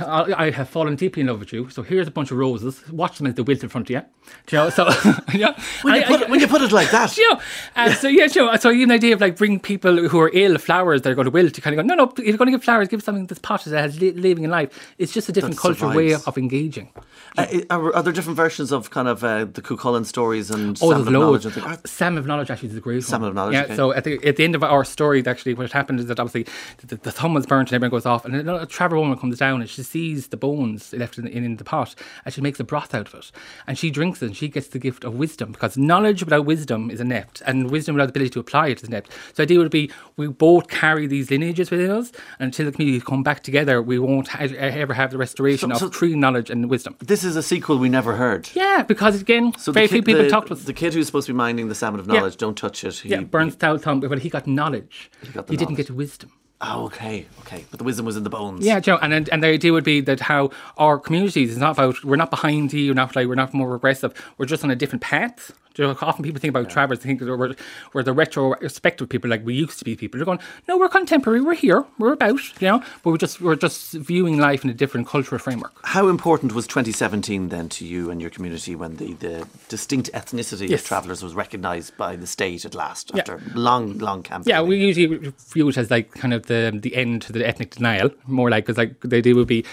I 0.01 0.47
I 0.47 0.51
have 0.51 0.69
fallen 0.69 0.97
deeply 0.97 1.21
in 1.21 1.27
love 1.29 1.39
with 1.41 1.53
you. 1.53 1.69
So 1.69 1.83
here's 1.83 2.09
a 2.09 2.11
bunch 2.11 2.31
of 2.31 2.39
roses. 2.39 2.83
Watch 2.91 3.19
them 3.19 3.27
as 3.27 3.35
they 3.35 3.43
wilt 3.43 3.63
in 3.63 3.69
front 3.69 3.89
of 3.89 3.91
you. 3.91 4.03
Do 4.47 4.57
you 4.57 4.63
know? 4.63 4.71
So 4.71 4.85
yeah. 5.35 5.55
When 5.83 5.95
you, 5.95 6.01
I- 6.01 6.05
I- 6.05 6.07
put, 6.07 6.29
when 6.31 6.41
you 6.41 6.47
put 6.49 6.63
it 6.63 6.73
like 6.73 6.91
that, 6.93 7.17
you 7.19 7.31
know, 7.31 7.41
uh, 7.77 7.93
so 7.95 8.09
yeah, 8.09 8.27
you 8.35 8.47
know, 8.47 8.57
so 8.57 8.71
even 8.71 8.89
the 8.89 8.95
idea 8.95 9.13
of 9.15 9.21
like 9.21 9.37
bring 9.37 9.61
people 9.61 10.09
who 10.09 10.19
are 10.21 10.31
ill 10.33 10.57
flowers 10.59 11.03
that 11.03 11.11
are 11.11 11.15
going 11.15 11.27
to 11.27 11.31
wilt, 11.31 11.57
you 11.57 11.63
kind 11.63 11.79
of 11.79 11.85
go, 11.85 11.95
no, 11.95 12.05
no, 12.05 12.11
if 12.17 12.27
you're 12.27 12.37
going 12.39 12.47
to 12.51 12.53
give 12.57 12.65
flowers, 12.65 12.89
give 12.89 13.03
something 13.03 13.27
that's 13.27 13.41
potted 13.41 13.73
that 13.73 13.81
has 13.83 14.01
li- 14.01 14.13
living 14.13 14.45
in 14.45 14.51
life. 14.51 14.95
It's 14.99 15.13
just 15.13 15.29
a 15.29 15.33
different 15.33 15.57
That 15.57 15.61
cultural 15.63 15.95
way 15.95 16.15
of 16.15 16.39
engaging. 16.39 16.89
uh, 17.37 17.47
are, 17.71 17.95
are 17.97 18.03
there 18.03 18.13
different 18.13 18.37
versions 18.37 18.73
of 18.73 18.91
kind 18.91 19.09
of 19.09 19.23
uh, 19.25 19.45
the 19.45 19.61
Cuchulainn 19.61 20.07
stories 20.07 20.51
and 20.51 20.79
Oh, 20.81 20.91
there's 20.91 21.07
of 21.07 21.13
Knowledge? 21.13 21.45
loads. 21.45 21.47
and 21.47 21.55
things? 21.55 21.67
Are- 21.67 21.81
Salmon 21.87 22.19
of 22.19 22.27
Knowledge 22.27 22.51
actually 22.51 22.71
is 22.71 22.77
a 22.77 22.81
great 22.81 23.03
Salmon 23.05 23.23
one. 23.25 23.29
of 23.31 23.35
Knowledge, 23.35 23.55
Yeah, 23.55 23.65
okay. 23.65 23.77
so 23.77 23.93
at 23.93 24.05
the, 24.05 24.25
at 24.27 24.37
the 24.37 24.45
end 24.45 24.55
of 24.55 24.63
our 24.65 24.85
story, 24.85 25.27
actually, 25.27 25.53
what 25.55 25.71
happened 25.73 26.01
is 26.01 26.07
that 26.07 26.19
obviously 26.19 26.47
the, 26.87 26.97
the 26.97 27.13
thumb 27.13 27.35
was 27.35 27.45
burnt 27.45 27.69
and 27.71 27.75
everyone 27.75 27.91
goes 27.91 28.07
off, 28.07 28.25
and 28.25 28.33
then 28.35 28.49
a 28.49 28.65
traveller 28.67 29.01
woman 29.01 29.19
comes 29.19 29.37
down 29.39 29.61
and 29.61 29.69
she 29.83 29.91
sees 29.91 30.29
the 30.29 30.37
bones 30.37 30.93
left 30.93 31.19
in, 31.19 31.27
in, 31.27 31.45
in 31.45 31.57
the 31.57 31.65
pot, 31.65 31.95
and 32.25 32.33
she 32.33 32.41
makes 32.41 32.61
a 32.61 32.65
broth 32.65 32.95
out 32.95 33.09
of 33.09 33.15
it. 33.15 33.33
And 33.67 33.77
she 33.79 33.91
drinks 33.91 34.23
it, 34.23 34.27
and 34.27 34.37
she 34.37 34.49
gets 34.49 34.69
the 34.69 34.79
gift 34.79 35.05
of 35.05 35.15
wisdom, 35.15 35.53
because 35.53 35.77
knowledge 35.77 36.23
without 36.23 36.45
wisdom 36.47 36.91
is 36.91 37.01
inept, 37.01 37.43
and 37.47 37.71
wisdom 37.71 37.95
without 37.95 38.07
the 38.07 38.11
ability 38.13 38.31
to 38.31 38.41
apply 38.41 38.69
it 38.69 38.83
is 38.83 38.89
inept. 38.89 39.11
So 39.13 39.19
the 39.37 39.43
idea 39.45 39.59
would 39.59 39.71
be 39.71 39.91
we 40.17 40.29
both 40.29 40.69
carry 40.69 41.07
these 41.07 41.31
lineages 41.31 41.71
within 41.71 41.91
us, 41.91 42.13
and 42.39 42.47
until 42.47 42.67
the 42.67 42.73
community 42.73 43.05
come 43.05 43.23
back 43.23 43.43
together, 43.43 43.83
we 43.83 43.99
won't 43.99 44.29
ha- 44.29 44.41
ever 44.57 44.95
have 44.95 45.11
the 45.11 45.19
restoration 45.19 45.71
So- 45.71 45.75
of 45.75 45.81
so- 45.81 45.89
true 45.99 46.15
knowledge 46.17 46.51
and 46.51 46.69
wisdom. 46.71 46.97
This 47.01 47.25
is 47.25 47.37
a 47.37 47.43
sequel 47.43 47.79
we 47.79 47.89
never 47.89 48.17
heard. 48.17 48.49
Yeah, 48.55 48.85
because 48.87 49.21
again, 49.21 49.53
So 49.59 49.73
very 49.73 49.89
few 49.89 50.03
people 50.03 50.23
the, 50.23 50.29
talk 50.31 50.47
to. 50.47 50.55
The 50.55 50.73
kid 50.73 50.95
who's 50.95 51.07
supposed 51.07 51.27
to 51.27 51.33
be 51.33 51.37
minding 51.37 51.69
the 51.69 51.75
salmon 51.75 52.01
of 52.01 52.07
Yeah. 52.07 52.15
knowledge, 52.15 52.37
don't 52.37 52.57
touch 52.57 52.85
it. 52.85 52.95
He, 52.95 53.09
Yeah, 53.11 53.21
burns 53.23 53.57
down 53.57 53.79
thumb, 53.79 54.01
but 54.01 54.19
he 54.21 54.29
got 54.29 54.47
knowledge. 54.47 55.11
He, 55.23 55.29
got 55.33 55.47
the 55.47 55.57
didn't 55.57 55.75
get 55.77 55.91
wisdom. 55.91 56.31
Oh, 56.65 56.85
okay, 56.85 57.27
okay. 57.41 57.65
But 57.71 57.79
the 57.79 57.85
wisdom 57.85 58.07
was 58.07 58.17
in 58.17 58.23
the 58.23 58.31
bones. 58.31 58.65
Yeah, 58.65 58.79
Joe, 58.81 58.99
and 59.03 59.29
and 59.29 59.43
the 59.43 59.49
idea 59.49 59.73
would 59.73 59.85
be 59.85 60.01
that 60.03 60.21
how 60.21 60.51
our 60.79 60.99
communities 60.99 61.51
is 61.51 61.59
not 61.59 61.73
about 61.73 62.05
we're 62.05 62.17
not 62.17 62.31
behind 62.31 62.73
you, 62.73 62.91
we're 62.91 62.95
not 62.95 63.17
like 63.17 63.27
we're 63.27 63.35
not 63.35 63.53
more 63.53 63.69
regressive. 63.71 64.13
We're 64.39 64.47
just 64.47 64.63
on 64.65 64.71
a 64.71 64.77
different 64.77 65.03
path. 65.03 65.53
You 65.79 65.85
know, 65.87 65.97
often 66.03 66.23
people 66.23 66.39
think 66.39 66.51
about 66.51 66.69
travelers, 66.69 66.99
they 66.99 67.05
think 67.09 67.21
that 67.21 67.35
we're, 67.35 67.55
we're 67.95 68.03
the 68.03 68.13
retrospective 68.13 69.09
people, 69.09 69.31
like 69.31 69.43
we 69.43 69.55
used 69.55 69.79
to 69.79 69.87
be 69.87 69.97
people. 69.97 70.19
They're 70.19 70.27
going, 70.27 70.39
no, 70.69 70.77
we're 70.77 70.91
contemporary, 70.91 71.41
we're 71.41 71.55
here, 71.55 71.87
we're 71.99 72.13
about, 72.13 72.41
you 72.61 72.69
know, 72.69 72.85
but 73.03 73.11
we're 73.11 73.17
just 73.17 73.41
we're 73.41 73.57
just 73.57 73.93
viewing 73.95 74.37
life 74.37 74.65
in 74.65 74.69
a 74.71 74.75
different 74.75 75.07
cultural 75.07 75.39
framework. 75.39 75.73
How 75.85 76.09
important 76.09 76.53
was 76.53 76.67
2017 76.67 77.49
then 77.49 77.71
to 77.71 77.87
you 77.87 78.11
and 78.11 78.21
your 78.21 78.29
community 78.29 78.75
when 78.77 78.97
the, 78.97 79.15
the 79.15 79.49
distinct 79.71 80.13
ethnicity 80.13 80.69
Yes. 80.69 80.83
of 80.83 80.87
travellers 80.89 81.23
was 81.23 81.35
recognised 81.35 81.97
by 81.97 82.17
the 82.17 82.27
state 82.27 82.67
at 82.67 82.75
last 82.75 83.11
Yeah. 83.15 83.21
after 83.21 83.41
long, 83.55 83.97
long 83.97 84.23
campaign? 84.23 84.51
Yeah, 84.51 84.61
we 84.61 84.77
usually 84.77 85.33
view 85.55 85.71
it 85.71 85.79
as 85.79 85.91
like 85.91 86.11
kind 86.13 86.35
of 86.35 86.45
the 86.53 86.79
the 86.87 86.95
end 86.95 87.23
to 87.23 87.33
the 87.33 87.47
ethnic 87.47 87.71
denial, 87.79 88.11
more 88.27 88.51
like 88.51 88.65
because 88.65 88.79
like 88.79 89.01
the 89.01 89.17
idea 89.17 89.35
would 89.35 89.49
be 89.49 89.65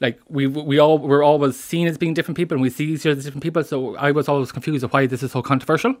like 0.00 0.20
we 0.28 0.46
we 0.46 0.78
all 0.78 0.98
we're 0.98 1.24
always 1.24 1.58
seen 1.58 1.88
as 1.88 1.98
being 1.98 2.14
different 2.14 2.36
people 2.36 2.54
and 2.54 2.62
we 2.62 2.70
see 2.70 2.86
each 2.92 3.06
other 3.06 3.18
as 3.18 3.24
different 3.24 3.42
people. 3.42 3.64
So 3.64 3.96
I 3.96 4.10
was 4.12 4.28
always 4.28 4.52
confused 4.52 4.84
of 4.84 4.92
why 4.92 5.06
this 5.06 5.22
is 5.22 5.32
so 5.32 5.42
controversial. 5.42 5.94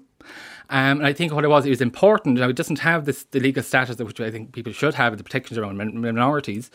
Um, 0.70 0.98
and 1.00 1.06
I 1.06 1.14
think 1.14 1.32
what 1.32 1.44
it 1.44 1.48
was, 1.48 1.64
it 1.64 1.70
was 1.70 1.80
important. 1.80 2.38
Now, 2.38 2.48
it 2.48 2.56
doesn't 2.56 2.80
have 2.80 3.06
this 3.06 3.24
the 3.24 3.40
legal 3.40 3.62
status 3.62 3.98
which 3.98 4.20
I 4.20 4.30
think 4.30 4.52
people 4.52 4.72
should 4.72 4.94
have, 4.94 5.16
the 5.16 5.24
protections 5.24 5.58
around 5.58 5.76
min- 5.78 6.00
minorities. 6.00 6.70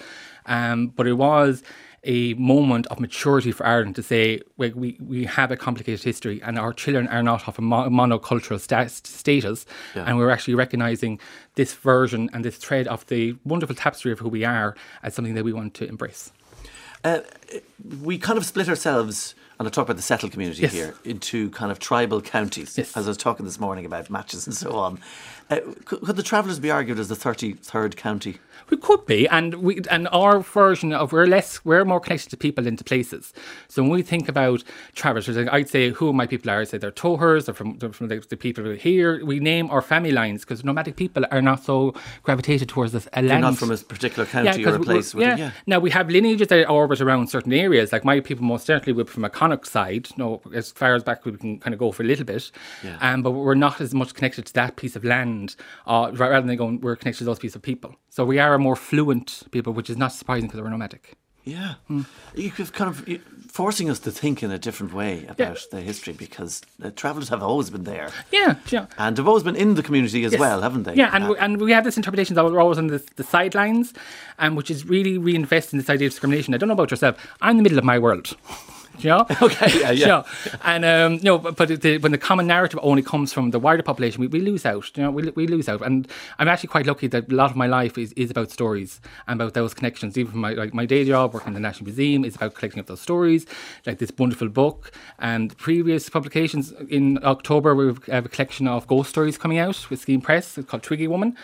Um, 0.45 0.88
but 0.88 1.07
it 1.07 1.13
was 1.13 1.63
a 2.05 2.33
moment 2.33 2.85
of 2.88 3.00
maturity 3.00 3.51
for 3.51 3.65
Ireland 3.65 3.95
to 3.95 4.03
say 4.03 4.41
we, 4.57 4.71
we, 4.71 4.97
we 5.00 5.25
have 5.25 5.51
a 5.51 5.57
complicated 5.57 6.03
history 6.03 6.41
and 6.44 6.59
our 6.59 6.73
children 6.73 7.07
are 7.07 7.23
not 7.23 7.47
of 7.47 7.57
a 7.57 7.61
mo- 7.61 7.89
monocultural 7.89 8.59
sta- 8.59 8.88
status 8.88 9.65
and 9.95 10.17
we're 10.17 10.29
actually 10.29 10.55
recognising 10.55 11.19
this 11.55 11.73
version 11.73 12.29
and 12.33 12.44
this 12.44 12.57
thread 12.57 12.88
of 12.88 13.05
the 13.07 13.35
wonderful 13.45 13.75
tapestry 13.75 14.11
of 14.11 14.19
who 14.19 14.29
we 14.29 14.44
are 14.44 14.75
as 15.01 15.13
something 15.13 15.33
that 15.33 15.44
we 15.45 15.53
want 15.53 15.73
to 15.75 15.88
embrace. 15.88 16.31
Uh, 17.05 17.19
we 18.01 18.17
kind 18.17 18.38
of 18.38 18.45
split 18.45 18.69
ourselves, 18.69 19.35
and 19.59 19.67
I 19.67 19.71
talk 19.71 19.85
about 19.85 19.97
the 19.97 20.01
settled 20.01 20.31
community 20.31 20.61
Yes. 20.61 20.71
here, 20.71 20.95
into 21.03 21.50
kind 21.50 21.69
of 21.69 21.77
tribal 21.77 22.21
counties. 22.21 22.77
Yes. 22.77 22.95
As 22.95 23.07
I 23.07 23.09
was 23.09 23.17
talking 23.17 23.45
this 23.45 23.59
morning 23.59 23.85
about 23.85 24.09
matches 24.09 24.47
and 24.47 24.55
so 24.55 24.71
on. 24.77 25.00
Uh, 25.53 25.73
could, 25.85 26.01
could 26.01 26.15
the 26.15 26.23
Travellers 26.23 26.59
be 26.59 26.71
argued 26.71 27.00
as 27.00 27.09
the 27.09 27.15
33rd 27.15 27.95
county? 27.95 28.38
We 28.69 28.77
could 28.77 29.05
be, 29.05 29.27
and 29.27 29.55
we 29.55 29.81
and 29.91 30.07
our 30.13 30.39
version 30.39 30.94
of 30.94 31.11
we're 31.11 31.27
less 31.27 31.63
we're 31.65 31.83
more 31.83 32.00
connected 32.00 32.29
to 32.29 32.38
people 32.38 32.63
than 32.63 32.77
to 32.77 32.83
places. 32.83 33.33
So 33.67 33.81
when 33.83 33.91
we 33.91 34.01
think 34.03 34.29
about 34.29 34.63
travellers, 34.95 35.27
I'd 35.38 35.69
say 35.69 35.89
who 35.89 36.13
my 36.13 36.25
people 36.25 36.50
are. 36.50 36.61
I'd 36.61 36.69
say 36.69 36.77
they're 36.77 36.89
tohers, 36.91 37.45
they're 37.45 37.53
from 37.53 37.77
they're 37.79 37.91
from 37.91 38.07
the, 38.07 38.25
the 38.27 38.38
people 38.38 38.63
here. 38.71 39.23
We 39.25 39.39
name 39.41 39.69
our 39.69 39.81
family 39.81 40.13
lines 40.13 40.41
because 40.41 40.63
nomadic 40.63 40.95
people 40.95 41.25
are 41.29 41.41
not 41.41 41.63
so 41.63 41.94
gravitated 42.23 42.69
towards 42.69 42.94
this 42.94 43.05
a 43.11 43.21
They're 43.21 43.31
land. 43.31 43.41
not 43.41 43.57
from 43.57 43.69
a 43.69 43.77
particular 43.77 44.25
county 44.25 44.65
or 44.65 44.75
a 44.75 44.79
place. 44.79 45.13
yeah. 45.13 45.35
yeah. 45.35 45.51
Now 45.67 45.79
we 45.79 45.89
have 45.91 46.09
lineages 46.09 46.47
that 46.47 46.69
orbit 46.69 47.01
around 47.01 47.27
certain 47.29 47.51
areas. 47.51 47.91
Like 47.91 48.05
my 48.05 48.21
people 48.21 48.45
most 48.45 48.65
certainly 48.65 48.94
would 48.94 49.09
from 49.09 49.25
a 49.25 49.29
Connacht 49.29 49.67
side. 49.67 50.07
No, 50.15 50.41
as 50.53 50.71
far 50.71 50.95
as 50.95 51.03
back 51.03 51.25
we 51.25 51.33
can 51.33 51.59
kind 51.59 51.73
of 51.73 51.79
go 51.79 51.91
for 51.91 52.03
a 52.03 52.05
little 52.05 52.25
bit. 52.25 52.50
Yeah. 52.81 52.97
Um, 53.01 53.23
but 53.23 53.31
we're 53.31 53.55
not 53.55 53.81
as 53.81 53.94
much 53.94 54.13
connected 54.13 54.45
to 54.45 54.53
that 54.53 54.77
piece 54.77 54.95
of 54.95 55.03
land, 55.03 55.43
uh, 55.88 56.12
rather 56.13 56.45
than 56.48 56.57
going 56.57 56.81
we're 56.81 56.95
connected 56.95 57.19
to 57.19 57.25
those 57.25 57.40
pieces 57.40 57.56
of 57.56 57.62
people. 57.62 57.92
So 58.10 58.25
we 58.25 58.40
are 58.40 58.54
a 58.54 58.60
more 58.60 58.75
fluent 58.75 59.44
people, 59.51 59.72
which 59.74 59.90
is 59.90 59.98
not 59.98 60.12
surprising 60.12 60.48
because 60.48 60.62
we're 60.62 60.69
nomadic. 60.69 61.13
Yeah, 61.45 61.74
Hmm. 61.88 62.04
you 62.36 62.51
could 62.51 62.72
kind 62.72 62.90
of 62.90 63.06
you- 63.07 63.19
forcing 63.51 63.90
us 63.90 64.00
to 64.00 64.12
think 64.12 64.42
in 64.44 64.50
a 64.51 64.57
different 64.57 64.94
way 64.94 65.25
about 65.28 65.60
the 65.72 65.81
history 65.81 66.13
because 66.13 66.62
uh, 66.81 66.90
travellers 66.95 67.28
have 67.30 67.44
always 67.44 67.69
been 67.69 67.84
there 67.84 68.10
Yeah, 68.31 68.56
yeah. 68.72 68.86
and 68.98 69.18
have 69.18 69.28
always 69.28 69.44
been 69.44 69.57
in 69.57 69.75
the 69.75 69.84
community 69.84 70.24
as 70.24 70.31
Yes. 70.31 70.40
well, 70.40 70.62
haven't 70.62 70.84
they? 70.84 70.95
Yeah, 70.95 71.10
and, 71.13 71.24
Uh, 71.25 71.28
we, 71.31 71.38
and 71.40 71.51
we 71.62 71.72
have 71.74 71.84
this 71.84 71.98
interpretation 71.98 72.36
that 72.36 72.46
we're 72.46 72.62
always 72.62 72.78
on 72.78 72.88
the, 72.88 73.04
the 73.18 73.24
sidelines, 73.25 73.94
um, 74.39 74.56
which 74.56 74.72
is 74.72 74.86
really 74.88 75.18
reinvesting 75.19 75.72
this 75.82 75.89
idea 75.89 76.08
of 76.08 76.13
discrimination. 76.13 76.53
I 76.53 76.58
don't 76.58 76.70
know 76.70 76.79
about 76.79 76.91
yourself. 76.91 77.15
I'm 77.41 77.51
in 77.51 77.58
the 77.58 77.63
middle 77.63 77.77
of 77.79 77.84
my 77.84 78.00
world. 78.00 78.38
You 79.00 79.09
know? 79.09 79.25
Okay, 79.41 79.79
yeah, 79.79 79.91
yeah. 79.91 80.23
And 80.63 80.85
um, 80.85 81.13
you 81.13 81.23
know, 81.23 81.38
but, 81.38 81.81
the, 81.81 81.97
when 81.97 82.12
the 82.12 82.17
common 82.17 82.47
narrative 82.47 82.79
only 82.83 83.01
comes 83.01 83.33
from 83.33 83.51
the 83.51 83.59
wider 83.59 83.83
population, 83.83 84.21
we, 84.21 84.27
we 84.27 84.39
lose 84.39 84.65
out. 84.65 84.95
You 84.95 85.03
know, 85.03 85.12
we, 85.12 85.29
we 85.31 85.47
lose 85.47 85.67
out. 85.67 85.81
And 85.81 86.07
I'm 86.39 86.47
actually 86.47 86.69
quite 86.69 86.85
lucky 86.85 87.07
that 87.07 87.31
a 87.31 87.35
lot 87.35 87.50
of 87.50 87.57
my 87.57 87.67
life 87.67 87.97
is, 87.97 88.13
is 88.13 88.31
about 88.31 88.51
stories 88.51 89.01
and 89.27 89.41
about 89.41 89.53
those 89.53 89.73
connections. 89.73 90.17
Even 90.17 90.31
from 90.31 90.41
my 90.41 90.53
like 90.53 90.73
my 90.73 90.85
day 90.85 91.05
job, 91.05 91.33
working 91.33 91.50
in 91.50 91.53
the 91.53 91.59
National 91.59 91.85
Museum, 91.85 92.23
is 92.23 92.35
about 92.35 92.53
collecting 92.55 92.79
up 92.79 92.88
those 92.88 93.01
stories. 93.01 93.45
Like 93.85 93.97
this 94.00 94.12
wonderful 94.17 94.50
book 94.50 94.91
and 95.19 95.55
previous 95.57 96.09
publications 96.09 96.71
in 96.89 97.19
October, 97.23 97.75
we 97.75 97.93
have 98.07 98.25
a 98.25 98.29
collection 98.29 98.67
of 98.67 98.88
ghost 98.88 99.09
stories 99.09 99.38
coming 99.38 99.57
out 99.57 99.89
with 99.89 100.01
Skein 100.01 100.21
Press. 100.21 100.57
It's 100.57 100.69
called 100.69 100.83
Twiggy 100.83 101.07
Woman. 101.07 101.35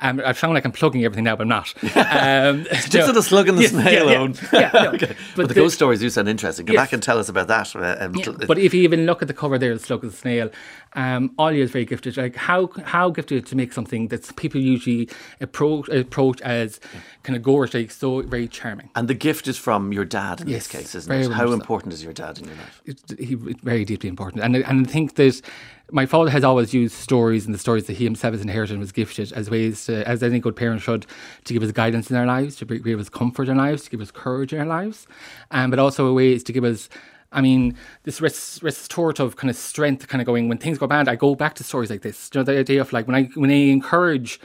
Um, 0.00 0.20
I 0.24 0.32
sound 0.32 0.54
like 0.54 0.64
I'm 0.64 0.72
plugging 0.72 1.04
everything 1.04 1.24
now, 1.24 1.36
but 1.36 1.42
I'm 1.42 1.48
not. 1.48 1.72
Um, 1.96 2.64
Just 2.88 3.08
at 3.08 3.16
a 3.16 3.22
slug 3.22 3.48
in 3.48 3.56
the 3.56 3.62
yes, 3.62 3.70
snail 3.70 4.10
yeah, 4.10 4.28
yeah, 4.52 4.58
yeah, 4.60 4.70
no. 4.82 4.90
okay. 4.94 5.06
But, 5.06 5.16
But 5.36 5.48
the, 5.48 5.54
the- 5.54 5.60
ghost 5.60 5.74
stories 5.76 6.00
do 6.00 6.10
sound 6.10 6.28
interesting. 6.28 6.66
Come 6.66 6.74
Yes. 6.74 6.82
back 6.84 6.92
and 6.92 7.02
tell 7.02 7.18
us 7.18 7.28
about 7.28 7.48
that. 7.48 7.74
uh, 7.76 7.96
um, 8.00 8.14
Yeah, 8.16 8.32
but 8.46 8.58
if 8.58 8.74
you 8.74 8.82
even 8.82 9.06
look 9.06 9.22
at 9.22 9.28
the 9.28 9.34
cover 9.34 9.56
there, 9.58 9.72
the 9.74 9.80
slug 9.80 10.04
of 10.04 10.10
the 10.10 10.16
snail, 10.16 10.50
um, 10.94 11.32
Ollie 11.38 11.60
is 11.60 11.70
very 11.70 11.84
gifted. 11.84 12.16
Like 12.16 12.36
how 12.36 12.68
how 12.84 13.10
gifted 13.10 13.46
to 13.46 13.56
make 13.56 13.72
something 13.72 14.08
that 14.08 14.34
people 14.36 14.60
usually 14.60 15.08
approach 15.40 15.88
approach 15.88 16.40
as 16.42 16.80
kind 17.22 17.36
of 17.36 17.42
gorgeous, 17.42 17.74
like 17.74 17.90
so 17.90 18.22
very 18.22 18.48
charming. 18.48 18.90
and 18.94 19.08
the 19.08 19.14
gift 19.14 19.48
is 19.48 19.56
from 19.58 19.92
your 19.92 20.04
dad 20.04 20.40
in 20.40 20.48
Yes, 20.48 20.66
this 20.68 20.80
case, 20.80 20.94
isn't 20.94 21.12
it? 21.12 21.30
How 21.32 21.46
so. 21.46 21.52
important 21.52 21.92
is 21.92 22.02
your 22.04 22.12
dad 22.12 22.38
in 22.38 22.44
your 22.44 22.54
life? 22.56 22.82
It, 22.84 23.18
he 23.18 23.34
very 23.34 23.84
deeply 23.84 24.08
important, 24.08 24.42
and 24.44 24.56
I- 24.56 24.60
and 24.68 24.86
I 24.86 24.90
think 24.90 25.14
that 25.16 25.40
my 25.92 26.06
father 26.06 26.30
has 26.30 26.42
always 26.44 26.72
used 26.72 26.94
stories 26.94 27.44
and 27.44 27.54
the 27.54 27.58
stories 27.58 27.84
that 27.88 27.96
he 27.98 28.04
himself 28.04 28.32
has 28.32 28.40
inherited 28.40 28.72
and 28.72 28.80
was 28.80 28.90
gifted 28.90 29.32
as 29.32 29.50
ways 29.50 29.84
to, 29.84 30.06
as 30.08 30.22
any 30.22 30.40
good 30.40 30.56
parent 30.56 30.80
should, 30.80 31.04
to 31.44 31.52
give 31.52 31.62
us 31.62 31.70
guidance 31.72 32.10
in 32.10 32.16
our 32.16 32.24
lives, 32.26 32.56
to 32.56 32.64
give 32.64 32.98
us 32.98 33.10
comfort 33.10 33.48
in 33.48 33.58
our 33.60 33.66
lives, 33.66 33.82
to 33.84 33.90
give 33.90 34.00
us 34.00 34.10
courage 34.10 34.52
in 34.54 34.60
our 34.60 34.66
lives, 34.66 35.06
um, 35.50 35.68
but 35.70 35.78
also 35.78 36.06
a 36.06 36.14
ways 36.14 36.42
to 36.44 36.52
give 36.52 36.64
us. 36.64 36.88
I 37.34 37.40
mean, 37.40 37.76
this 38.04 38.20
res- 38.20 38.60
restorative 38.62 39.36
kind 39.36 39.50
of 39.50 39.56
strength, 39.56 40.08
kind 40.08 40.22
of 40.22 40.26
going 40.26 40.48
when 40.48 40.58
things 40.58 40.78
go 40.78 40.86
bad. 40.86 41.08
I 41.08 41.16
go 41.16 41.34
back 41.34 41.54
to 41.56 41.64
stories 41.64 41.90
like 41.90 42.02
this. 42.02 42.30
You 42.32 42.40
know, 42.40 42.44
the 42.44 42.58
idea 42.58 42.80
of 42.80 42.92
like 42.92 43.06
when 43.06 43.16
I 43.16 43.24
when 43.34 43.50
I 43.50 43.54
encourage 43.54 44.40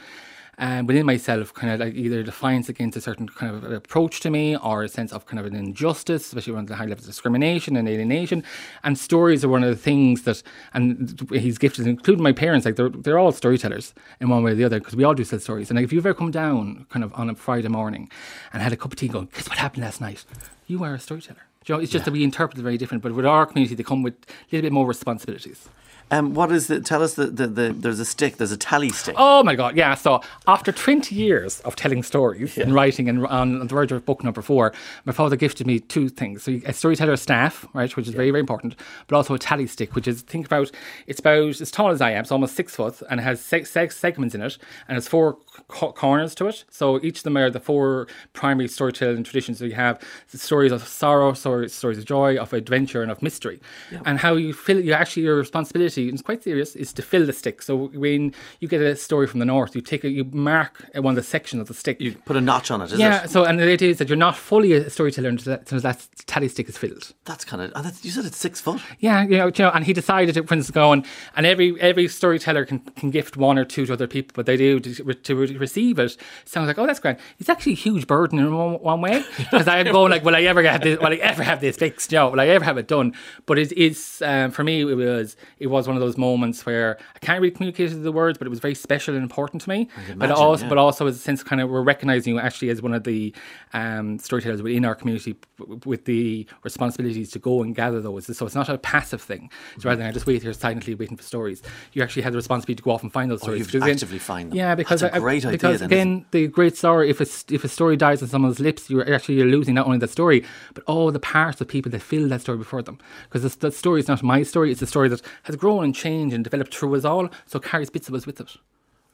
um, 0.60 0.86
within 0.86 1.06
myself, 1.06 1.54
kind 1.54 1.72
of 1.72 1.80
like 1.80 1.94
either 1.94 2.22
defiance 2.22 2.68
against 2.68 2.94
a 2.94 3.00
certain 3.00 3.26
kind 3.28 3.56
of 3.56 3.72
approach 3.72 4.20
to 4.20 4.30
me 4.30 4.56
or 4.58 4.82
a 4.82 4.88
sense 4.88 5.10
of 5.10 5.24
kind 5.24 5.40
of 5.40 5.46
an 5.46 5.54
injustice, 5.56 6.26
especially 6.26 6.52
around 6.52 6.68
the 6.68 6.76
high 6.76 6.84
levels 6.84 7.04
of 7.04 7.12
discrimination 7.12 7.76
and 7.76 7.88
alienation. 7.88 8.44
And 8.84 8.98
stories 8.98 9.42
are 9.42 9.48
one 9.48 9.64
of 9.64 9.70
the 9.70 9.82
things 9.82 10.24
that, 10.24 10.42
and 10.74 11.26
he's 11.30 11.56
gifted, 11.56 11.86
including 11.86 12.22
my 12.22 12.32
parents, 12.32 12.66
like 12.66 12.76
they're, 12.76 12.90
they're 12.90 13.18
all 13.18 13.32
storytellers 13.32 13.94
in 14.20 14.28
one 14.28 14.42
way 14.42 14.52
or 14.52 14.54
the 14.54 14.64
other 14.64 14.80
because 14.80 14.94
we 14.94 15.02
all 15.02 15.14
do 15.14 15.24
tell 15.24 15.40
stories. 15.40 15.70
And 15.70 15.78
like, 15.78 15.84
if 15.84 15.94
you've 15.94 16.04
ever 16.04 16.14
come 16.14 16.30
down 16.30 16.84
kind 16.90 17.04
of 17.04 17.14
on 17.14 17.30
a 17.30 17.34
Friday 17.34 17.68
morning 17.68 18.10
and 18.52 18.62
had 18.62 18.74
a 18.74 18.76
cup 18.76 18.92
of 18.92 18.98
tea 18.98 19.08
going, 19.08 19.30
guess 19.32 19.48
what 19.48 19.56
happened 19.56 19.82
last 19.82 20.02
night? 20.02 20.26
You 20.66 20.84
are 20.84 20.92
a 20.92 21.00
storyteller. 21.00 21.49
You 21.66 21.74
know, 21.74 21.80
it's 21.80 21.92
just 21.92 22.02
yeah. 22.02 22.04
that 22.06 22.12
we 22.12 22.24
interpret 22.24 22.58
it 22.58 22.62
very 22.62 22.78
different. 22.78 23.02
But 23.02 23.14
with 23.14 23.26
our 23.26 23.44
community, 23.44 23.74
they 23.74 23.82
come 23.82 24.02
with 24.02 24.14
a 24.14 24.56
little 24.56 24.62
bit 24.62 24.72
more 24.72 24.86
responsibilities. 24.86 25.68
Um, 26.10 26.34
what 26.34 26.50
is 26.50 26.66
the? 26.66 26.80
Tell 26.80 27.02
us 27.02 27.14
the, 27.14 27.26
the, 27.26 27.46
the, 27.46 27.72
There's 27.72 28.00
a 28.00 28.04
stick. 28.04 28.36
There's 28.36 28.52
a 28.52 28.56
tally 28.56 28.90
stick. 28.90 29.14
Oh 29.18 29.42
my 29.44 29.54
god! 29.54 29.76
Yeah. 29.76 29.94
So 29.94 30.20
after 30.46 30.72
20 30.72 31.14
years 31.14 31.60
of 31.60 31.76
telling 31.76 32.02
stories 32.02 32.56
yeah. 32.56 32.64
and 32.64 32.74
writing 32.74 33.08
and 33.08 33.26
on, 33.26 33.60
on, 33.60 33.66
the 33.66 33.74
verge 33.74 33.92
of 33.92 34.04
book 34.04 34.24
number 34.24 34.42
four, 34.42 34.72
my 35.04 35.12
father 35.12 35.36
gifted 35.36 35.66
me 35.66 35.78
two 35.78 36.08
things: 36.08 36.42
so 36.42 36.60
a 36.66 36.72
storyteller 36.72 37.16
staff, 37.16 37.66
right, 37.74 37.94
which 37.96 38.06
is 38.06 38.12
yeah. 38.12 38.18
very 38.18 38.30
very 38.30 38.40
important, 38.40 38.74
but 39.06 39.16
also 39.16 39.34
a 39.34 39.38
tally 39.38 39.66
stick, 39.66 39.94
which 39.94 40.08
is 40.08 40.22
think 40.22 40.46
about 40.46 40.70
it's 41.06 41.20
about 41.20 41.60
as 41.60 41.70
tall 41.70 41.90
as 41.90 42.00
I 42.00 42.10
am, 42.10 42.22
it's 42.22 42.32
almost 42.32 42.56
six 42.56 42.74
foot, 42.74 43.02
and 43.08 43.20
it 43.20 43.22
has 43.22 43.40
six, 43.40 43.70
six 43.70 43.96
segments 43.96 44.34
in 44.34 44.42
it, 44.42 44.58
and 44.88 44.98
it's 44.98 45.08
four 45.08 45.38
co- 45.68 45.92
corners 45.92 46.34
to 46.36 46.46
it. 46.48 46.64
So 46.70 47.00
each 47.02 47.18
of 47.18 47.24
them 47.24 47.36
are 47.36 47.50
the 47.50 47.60
four 47.60 48.08
primary 48.32 48.68
storytelling 48.68 49.24
traditions. 49.24 49.58
So 49.58 49.64
you 49.64 49.74
have 49.74 50.00
the 50.30 50.38
stories 50.38 50.72
of 50.72 50.86
sorrow, 50.86 51.34
stories, 51.34 51.72
stories 51.72 51.98
of 51.98 52.04
joy, 52.04 52.36
of 52.36 52.52
adventure, 52.52 53.02
and 53.02 53.10
of 53.10 53.22
mystery, 53.22 53.60
yeah. 53.92 54.00
and 54.04 54.18
how 54.18 54.34
you 54.34 54.52
feel 54.52 54.80
you 54.80 54.92
actually 54.92 55.22
your 55.22 55.36
responsibility 55.36 55.99
and 56.04 56.14
it's 56.14 56.22
quite 56.22 56.42
serious, 56.42 56.74
is 56.76 56.92
to 56.94 57.02
fill 57.02 57.26
the 57.26 57.32
stick. 57.32 57.62
So 57.62 57.88
when 57.88 58.34
you 58.60 58.68
get 58.68 58.80
a 58.80 58.96
story 58.96 59.26
from 59.26 59.40
the 59.40 59.46
north, 59.46 59.74
you 59.74 59.80
take 59.80 60.04
a, 60.04 60.10
you 60.10 60.24
mark 60.24 60.84
one 60.94 61.12
of 61.12 61.16
the 61.16 61.22
sections 61.22 61.60
of 61.60 61.68
the 61.68 61.74
stick. 61.74 62.00
You 62.00 62.14
put 62.14 62.36
a 62.36 62.40
notch 62.40 62.70
on 62.70 62.82
it, 62.82 62.92
yeah, 62.92 63.24
it? 63.24 63.30
so 63.30 63.44
and 63.44 63.58
the 63.58 63.70
idea 63.70 63.90
is 63.90 63.98
that 63.98 64.08
you're 64.08 64.16
not 64.16 64.36
fully 64.36 64.72
a 64.72 64.90
storyteller 64.90 65.28
until 65.28 65.52
that, 65.52 65.60
until 65.60 65.80
that 65.80 66.06
tally 66.26 66.48
stick 66.48 66.68
is 66.68 66.76
filled. 66.76 67.12
That's 67.24 67.44
kind 67.44 67.62
of, 67.62 68.04
you 68.04 68.10
said 68.10 68.24
it's 68.24 68.36
six 68.36 68.60
foot? 68.60 68.80
Yeah, 68.98 69.22
you 69.22 69.38
know, 69.38 69.46
you 69.46 69.52
know 69.58 69.70
and 69.70 69.84
he 69.84 69.92
decided 69.92 70.36
it 70.36 70.50
when 70.50 70.58
it's 70.58 70.70
going, 70.70 71.04
and 71.36 71.46
every 71.46 71.80
every 71.80 72.08
storyteller 72.08 72.64
can, 72.64 72.80
can 72.80 73.10
gift 73.10 73.36
one 73.36 73.58
or 73.58 73.64
two 73.64 73.86
to 73.86 73.92
other 73.92 74.06
people, 74.06 74.32
but 74.34 74.46
they 74.46 74.56
do 74.56 74.80
to, 74.80 75.14
to 75.14 75.34
receive 75.34 75.98
it 75.98 76.16
sounds 76.44 76.66
like, 76.66 76.78
oh, 76.78 76.86
that's 76.86 77.00
great. 77.00 77.16
It's 77.38 77.48
actually 77.48 77.72
a 77.72 77.76
huge 77.76 78.06
burden 78.06 78.38
in 78.38 78.54
one, 78.54 78.74
one 78.74 79.00
way 79.00 79.24
because 79.38 79.68
I'm 79.68 79.86
going 79.86 80.10
like, 80.10 80.24
will 80.24 80.36
I 80.36 80.42
ever 80.42 80.62
get 80.62 80.82
this? 80.82 80.98
Will 80.98 81.08
I 81.08 81.16
ever 81.16 81.42
have 81.42 81.60
this 81.60 81.76
fixed? 81.76 82.12
You 82.12 82.18
know, 82.18 82.30
will 82.30 82.40
I 82.40 82.48
ever 82.48 82.64
have 82.64 82.78
it 82.78 82.88
done? 82.88 83.14
But 83.46 83.58
it 83.58 83.72
is 83.72 84.22
um, 84.24 84.50
for 84.50 84.64
me. 84.64 84.80
It 84.80 84.94
was 84.94 85.36
it 85.58 85.68
was 85.68 85.88
one 85.90 85.96
of 85.96 86.00
those 86.00 86.16
moments 86.16 86.64
where 86.64 86.98
I 87.14 87.18
can't 87.18 87.40
really 87.40 87.50
communicate 87.50 88.02
the 88.02 88.12
words, 88.12 88.38
but 88.38 88.46
it 88.46 88.50
was 88.50 88.60
very 88.60 88.74
special 88.74 89.14
and 89.14 89.22
important 89.22 89.62
to 89.62 89.68
me. 89.68 89.88
Imagine, 89.96 90.18
but 90.18 90.30
also, 90.30 90.64
yeah. 90.64 90.68
but 90.68 90.78
also 90.78 91.06
as 91.06 91.16
a 91.16 91.18
sense, 91.18 91.42
kind 91.42 91.60
of, 91.60 91.68
we're 91.68 91.82
recognizing 91.82 92.34
you 92.34 92.40
actually 92.40 92.70
as 92.70 92.80
one 92.80 92.94
of 92.94 93.04
the 93.04 93.34
um, 93.72 94.18
storytellers 94.18 94.62
within 94.62 94.84
our 94.84 94.94
community 94.94 95.36
with 95.84 96.04
the 96.04 96.46
responsibilities 96.62 97.30
to 97.32 97.38
go 97.38 97.62
and 97.62 97.74
gather 97.74 98.00
those. 98.00 98.36
So 98.36 98.46
it's 98.46 98.54
not 98.54 98.68
a 98.68 98.78
passive 98.78 99.20
thing. 99.20 99.50
So 99.78 99.88
rather 99.88 99.98
than 99.98 100.06
I 100.08 100.12
just 100.12 100.26
wait 100.26 100.42
here 100.42 100.52
silently 100.52 100.94
waiting 100.94 101.16
for 101.16 101.22
stories, 101.22 101.62
you 101.92 102.02
actually 102.02 102.22
have 102.22 102.32
the 102.32 102.38
responsibility 102.38 102.76
to 102.76 102.82
go 102.82 102.92
off 102.92 103.02
and 103.02 103.12
find 103.12 103.30
those 103.30 103.40
oh, 103.42 103.44
stories. 103.44 103.72
You 103.72 103.82
actively 103.82 104.18
find 104.18 104.50
them. 104.50 104.56
Yeah, 104.56 104.74
because 104.74 105.00
That's 105.00 105.16
a 105.16 105.20
great 105.20 105.44
I, 105.44 105.48
idea. 105.48 105.58
Because 105.58 105.80
then, 105.80 105.90
again, 105.90 106.26
the 106.30 106.46
great 106.46 106.76
story, 106.76 107.10
if 107.10 107.20
a, 107.20 107.54
if 107.54 107.64
a 107.64 107.68
story 107.68 107.96
dies 107.96 108.22
on 108.22 108.28
someone's 108.28 108.60
lips, 108.60 108.88
you're 108.90 109.12
actually 109.12 109.36
you're 109.36 109.46
losing 109.46 109.74
not 109.74 109.86
only 109.86 109.98
that 109.98 110.10
story, 110.10 110.44
but 110.74 110.84
all 110.84 111.10
the 111.10 111.20
parts 111.20 111.60
of 111.60 111.68
people 111.68 111.90
that 111.92 112.02
fill 112.02 112.28
that 112.28 112.40
story 112.40 112.58
before 112.58 112.82
them. 112.82 112.98
Because 113.28 113.56
that 113.56 113.74
story 113.74 114.00
is 114.00 114.08
not 114.08 114.22
my 114.22 114.42
story; 114.42 114.70
it's 114.70 114.82
a 114.82 114.86
story 114.86 115.08
that 115.08 115.22
has 115.44 115.56
grown 115.56 115.69
and 115.78 115.94
changed 115.94 116.34
and 116.34 116.42
developed 116.42 116.74
through 116.74 116.96
us 116.96 117.04
all. 117.04 117.28
So 117.46 117.60
carries 117.60 117.90
bits 117.90 118.08
of 118.08 118.14
us 118.14 118.26
with 118.26 118.40
it. 118.40 118.56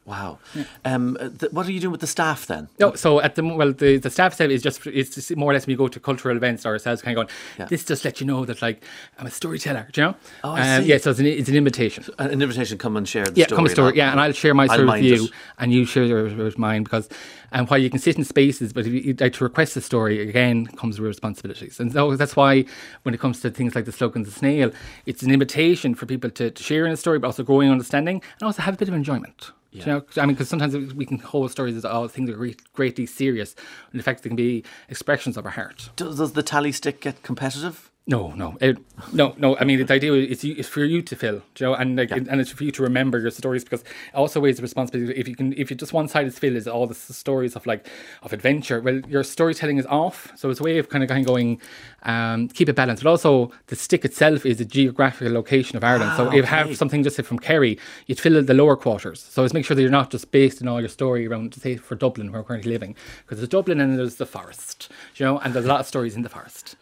Wow. 0.07 0.39
Yeah. 0.55 0.63
Um, 0.85 1.17
th- 1.37 1.51
what 1.51 1.67
are 1.67 1.71
you 1.71 1.81
doing 1.81 1.91
with 1.91 1.99
the 1.99 2.07
staff 2.07 2.45
then? 2.47 2.69
No, 2.79 2.95
so 2.95 3.19
at 3.19 3.35
the 3.35 3.43
well, 3.43 3.73
the, 3.73 3.97
the 3.97 4.09
staff 4.09 4.33
set 4.35 4.49
is 4.49 4.63
just 4.63 4.87
it's 4.87 5.15
just 5.15 5.35
more 5.35 5.51
or 5.51 5.53
less 5.53 5.67
when 5.67 5.71
you 5.71 5.77
go 5.77 5.89
to 5.89 5.99
cultural 5.99 6.37
events 6.37 6.65
or 6.65 6.69
ourselves, 6.69 7.01
kind 7.01 7.17
of 7.17 7.27
going. 7.27 7.37
Yeah. 7.59 7.65
This 7.65 7.83
just 7.83 8.05
let 8.05 8.21
you 8.21 8.25
know 8.25 8.45
that 8.45 8.61
like 8.61 8.85
I'm 9.19 9.27
a 9.27 9.29
storyteller. 9.29 9.89
Do 9.91 10.01
you 10.01 10.07
know? 10.07 10.15
Oh, 10.45 10.51
I 10.51 10.77
um, 10.77 10.83
see. 10.83 10.89
Yeah, 10.89 10.97
so 10.99 11.09
it's 11.11 11.19
an, 11.19 11.25
it's 11.25 11.49
an 11.49 11.57
invitation. 11.57 12.05
So 12.05 12.13
an 12.19 12.41
invitation, 12.41 12.77
to 12.77 12.81
come 12.81 12.95
and 12.95 13.07
share 13.07 13.25
the 13.25 13.33
yeah, 13.35 13.47
story. 13.47 13.57
come 13.57 13.67
story. 13.67 13.97
Yeah, 13.97 14.11
and 14.11 14.21
I'll 14.21 14.31
share 14.31 14.53
my 14.53 14.67
story 14.67 14.85
with 14.85 15.03
you, 15.03 15.25
it. 15.25 15.31
and 15.59 15.73
you 15.73 15.83
share 15.83 16.05
yours 16.05 16.33
with 16.33 16.57
mine 16.57 16.83
because 16.83 17.09
and 17.51 17.69
while 17.69 17.79
you 17.79 17.89
can 17.89 17.99
sit 17.99 18.17
in 18.17 18.23
spaces, 18.23 18.71
but 18.71 18.85
if 18.85 18.93
you, 18.93 19.13
like 19.19 19.33
to 19.33 19.43
request 19.43 19.75
a 19.75 19.81
story 19.81 20.21
again 20.21 20.67
comes 20.67 21.01
with 21.01 21.07
responsibilities, 21.07 21.81
and 21.81 21.91
so 21.91 22.15
that's 22.15 22.37
why 22.37 22.63
when 23.03 23.13
it 23.13 23.19
comes 23.19 23.41
to 23.41 23.49
things 23.49 23.75
like 23.75 23.83
the 23.83 23.91
slug 23.91 24.15
and 24.15 24.25
the 24.25 24.31
snail, 24.31 24.71
it's 25.05 25.21
an 25.21 25.31
invitation 25.31 25.95
for 25.95 26.05
people 26.05 26.29
to, 26.29 26.49
to 26.49 26.63
share 26.63 26.85
in 26.85 26.93
a 26.93 26.97
story, 26.97 27.19
but 27.19 27.27
also 27.27 27.43
growing 27.43 27.69
understanding 27.69 28.21
and 28.39 28.45
also 28.45 28.61
have 28.61 28.75
a 28.75 28.77
bit 28.77 28.87
of 28.87 28.93
enjoyment. 28.93 29.51
Yeah. 29.77 29.85
You 29.85 29.91
know, 29.93 30.05
I 30.21 30.25
mean, 30.25 30.35
because 30.35 30.49
sometimes 30.49 30.75
we 30.93 31.05
can 31.05 31.19
hold 31.19 31.51
stories 31.51 31.75
as 31.75 31.85
oh, 31.85 32.07
things 32.07 32.29
are 32.29 32.35
great, 32.35 32.73
greatly 32.73 33.05
serious, 33.05 33.55
and 33.91 33.99
in 33.99 34.03
fact, 34.03 34.23
they 34.23 34.29
can 34.29 34.35
be 34.35 34.63
expressions 34.89 35.37
of 35.37 35.45
our 35.45 35.51
heart. 35.51 35.89
Does, 35.95 36.17
does 36.17 36.33
the 36.33 36.43
tally 36.43 36.71
stick 36.71 37.01
get 37.01 37.23
competitive? 37.23 37.91
No, 38.09 38.31
no, 38.35 38.57
it, 38.61 38.77
no, 39.11 39.35
no. 39.37 39.57
I 39.57 39.65
mean, 39.65 39.85
the 39.85 39.93
idea 39.93 40.13
is 40.13 40.41
it's 40.41 40.69
for 40.69 40.85
you 40.85 41.01
to 41.01 41.13
fill, 41.13 41.41
you 41.59 41.65
know, 41.65 41.73
and 41.73 41.97
like, 41.97 42.09
yeah. 42.09 42.19
and 42.29 42.39
it's 42.39 42.51
for 42.51 42.63
you 42.63 42.71
to 42.71 42.81
remember 42.81 43.19
your 43.19 43.31
stories 43.31 43.65
because 43.65 43.83
also 44.13 44.39
weighs 44.39 44.55
the 44.55 44.61
responsibility. 44.61 45.19
If 45.19 45.27
you 45.27 45.35
can, 45.35 45.51
if 45.57 45.69
you 45.69 45.75
just 45.75 45.91
one 45.91 46.07
sided 46.07 46.33
fill 46.33 46.55
is 46.55 46.69
all 46.69 46.87
the 46.87 46.95
stories 46.95 47.57
of 47.57 47.65
like 47.65 47.85
of 48.23 48.31
adventure. 48.31 48.79
Well, 48.79 49.01
your 49.09 49.25
storytelling 49.25 49.77
is 49.77 49.85
off, 49.87 50.31
so 50.37 50.49
it's 50.49 50.61
a 50.61 50.63
way 50.63 50.77
of 50.77 50.87
kind 50.87 51.03
of 51.03 51.09
kind 51.09 51.19
of 51.19 51.27
going, 51.27 51.59
um, 52.03 52.47
keep 52.47 52.69
it 52.69 52.77
balanced. 52.77 53.03
But 53.03 53.09
also, 53.09 53.51
the 53.65 53.75
stick 53.75 54.05
itself 54.05 54.45
is 54.45 54.61
a 54.61 54.65
geographical 54.65 55.33
location 55.33 55.75
of 55.75 55.83
Ireland. 55.83 56.11
Ah, 56.13 56.17
so 56.17 56.27
if 56.29 56.35
you 56.35 56.43
have 56.43 56.77
something 56.77 57.03
just 57.03 57.17
say 57.17 57.23
from 57.23 57.39
Kerry, 57.39 57.77
you'd 58.05 58.21
fill 58.21 58.41
the 58.41 58.53
lower 58.53 58.77
quarters. 58.77 59.21
So 59.21 59.43
it's 59.43 59.53
make 59.53 59.65
sure 59.65 59.75
that 59.75 59.81
you're 59.81 59.91
not 59.91 60.11
just 60.11 60.31
based 60.31 60.61
in 60.61 60.69
all 60.69 60.79
your 60.79 60.87
story 60.87 61.27
around, 61.27 61.55
say, 61.55 61.75
for 61.75 61.95
Dublin 61.95 62.31
where 62.31 62.39
we're 62.39 62.47
currently 62.47 62.71
living, 62.71 62.95
because 63.25 63.39
there's 63.39 63.49
Dublin 63.49 63.81
and 63.81 63.99
there's 63.99 64.15
the 64.15 64.25
forest, 64.25 64.89
you 65.17 65.25
know, 65.25 65.39
and 65.39 65.53
there's 65.53 65.65
a 65.65 65.67
lot 65.67 65.81
of 65.81 65.87
stories 65.87 66.15
in 66.15 66.21
the 66.21 66.29
forest. 66.29 66.77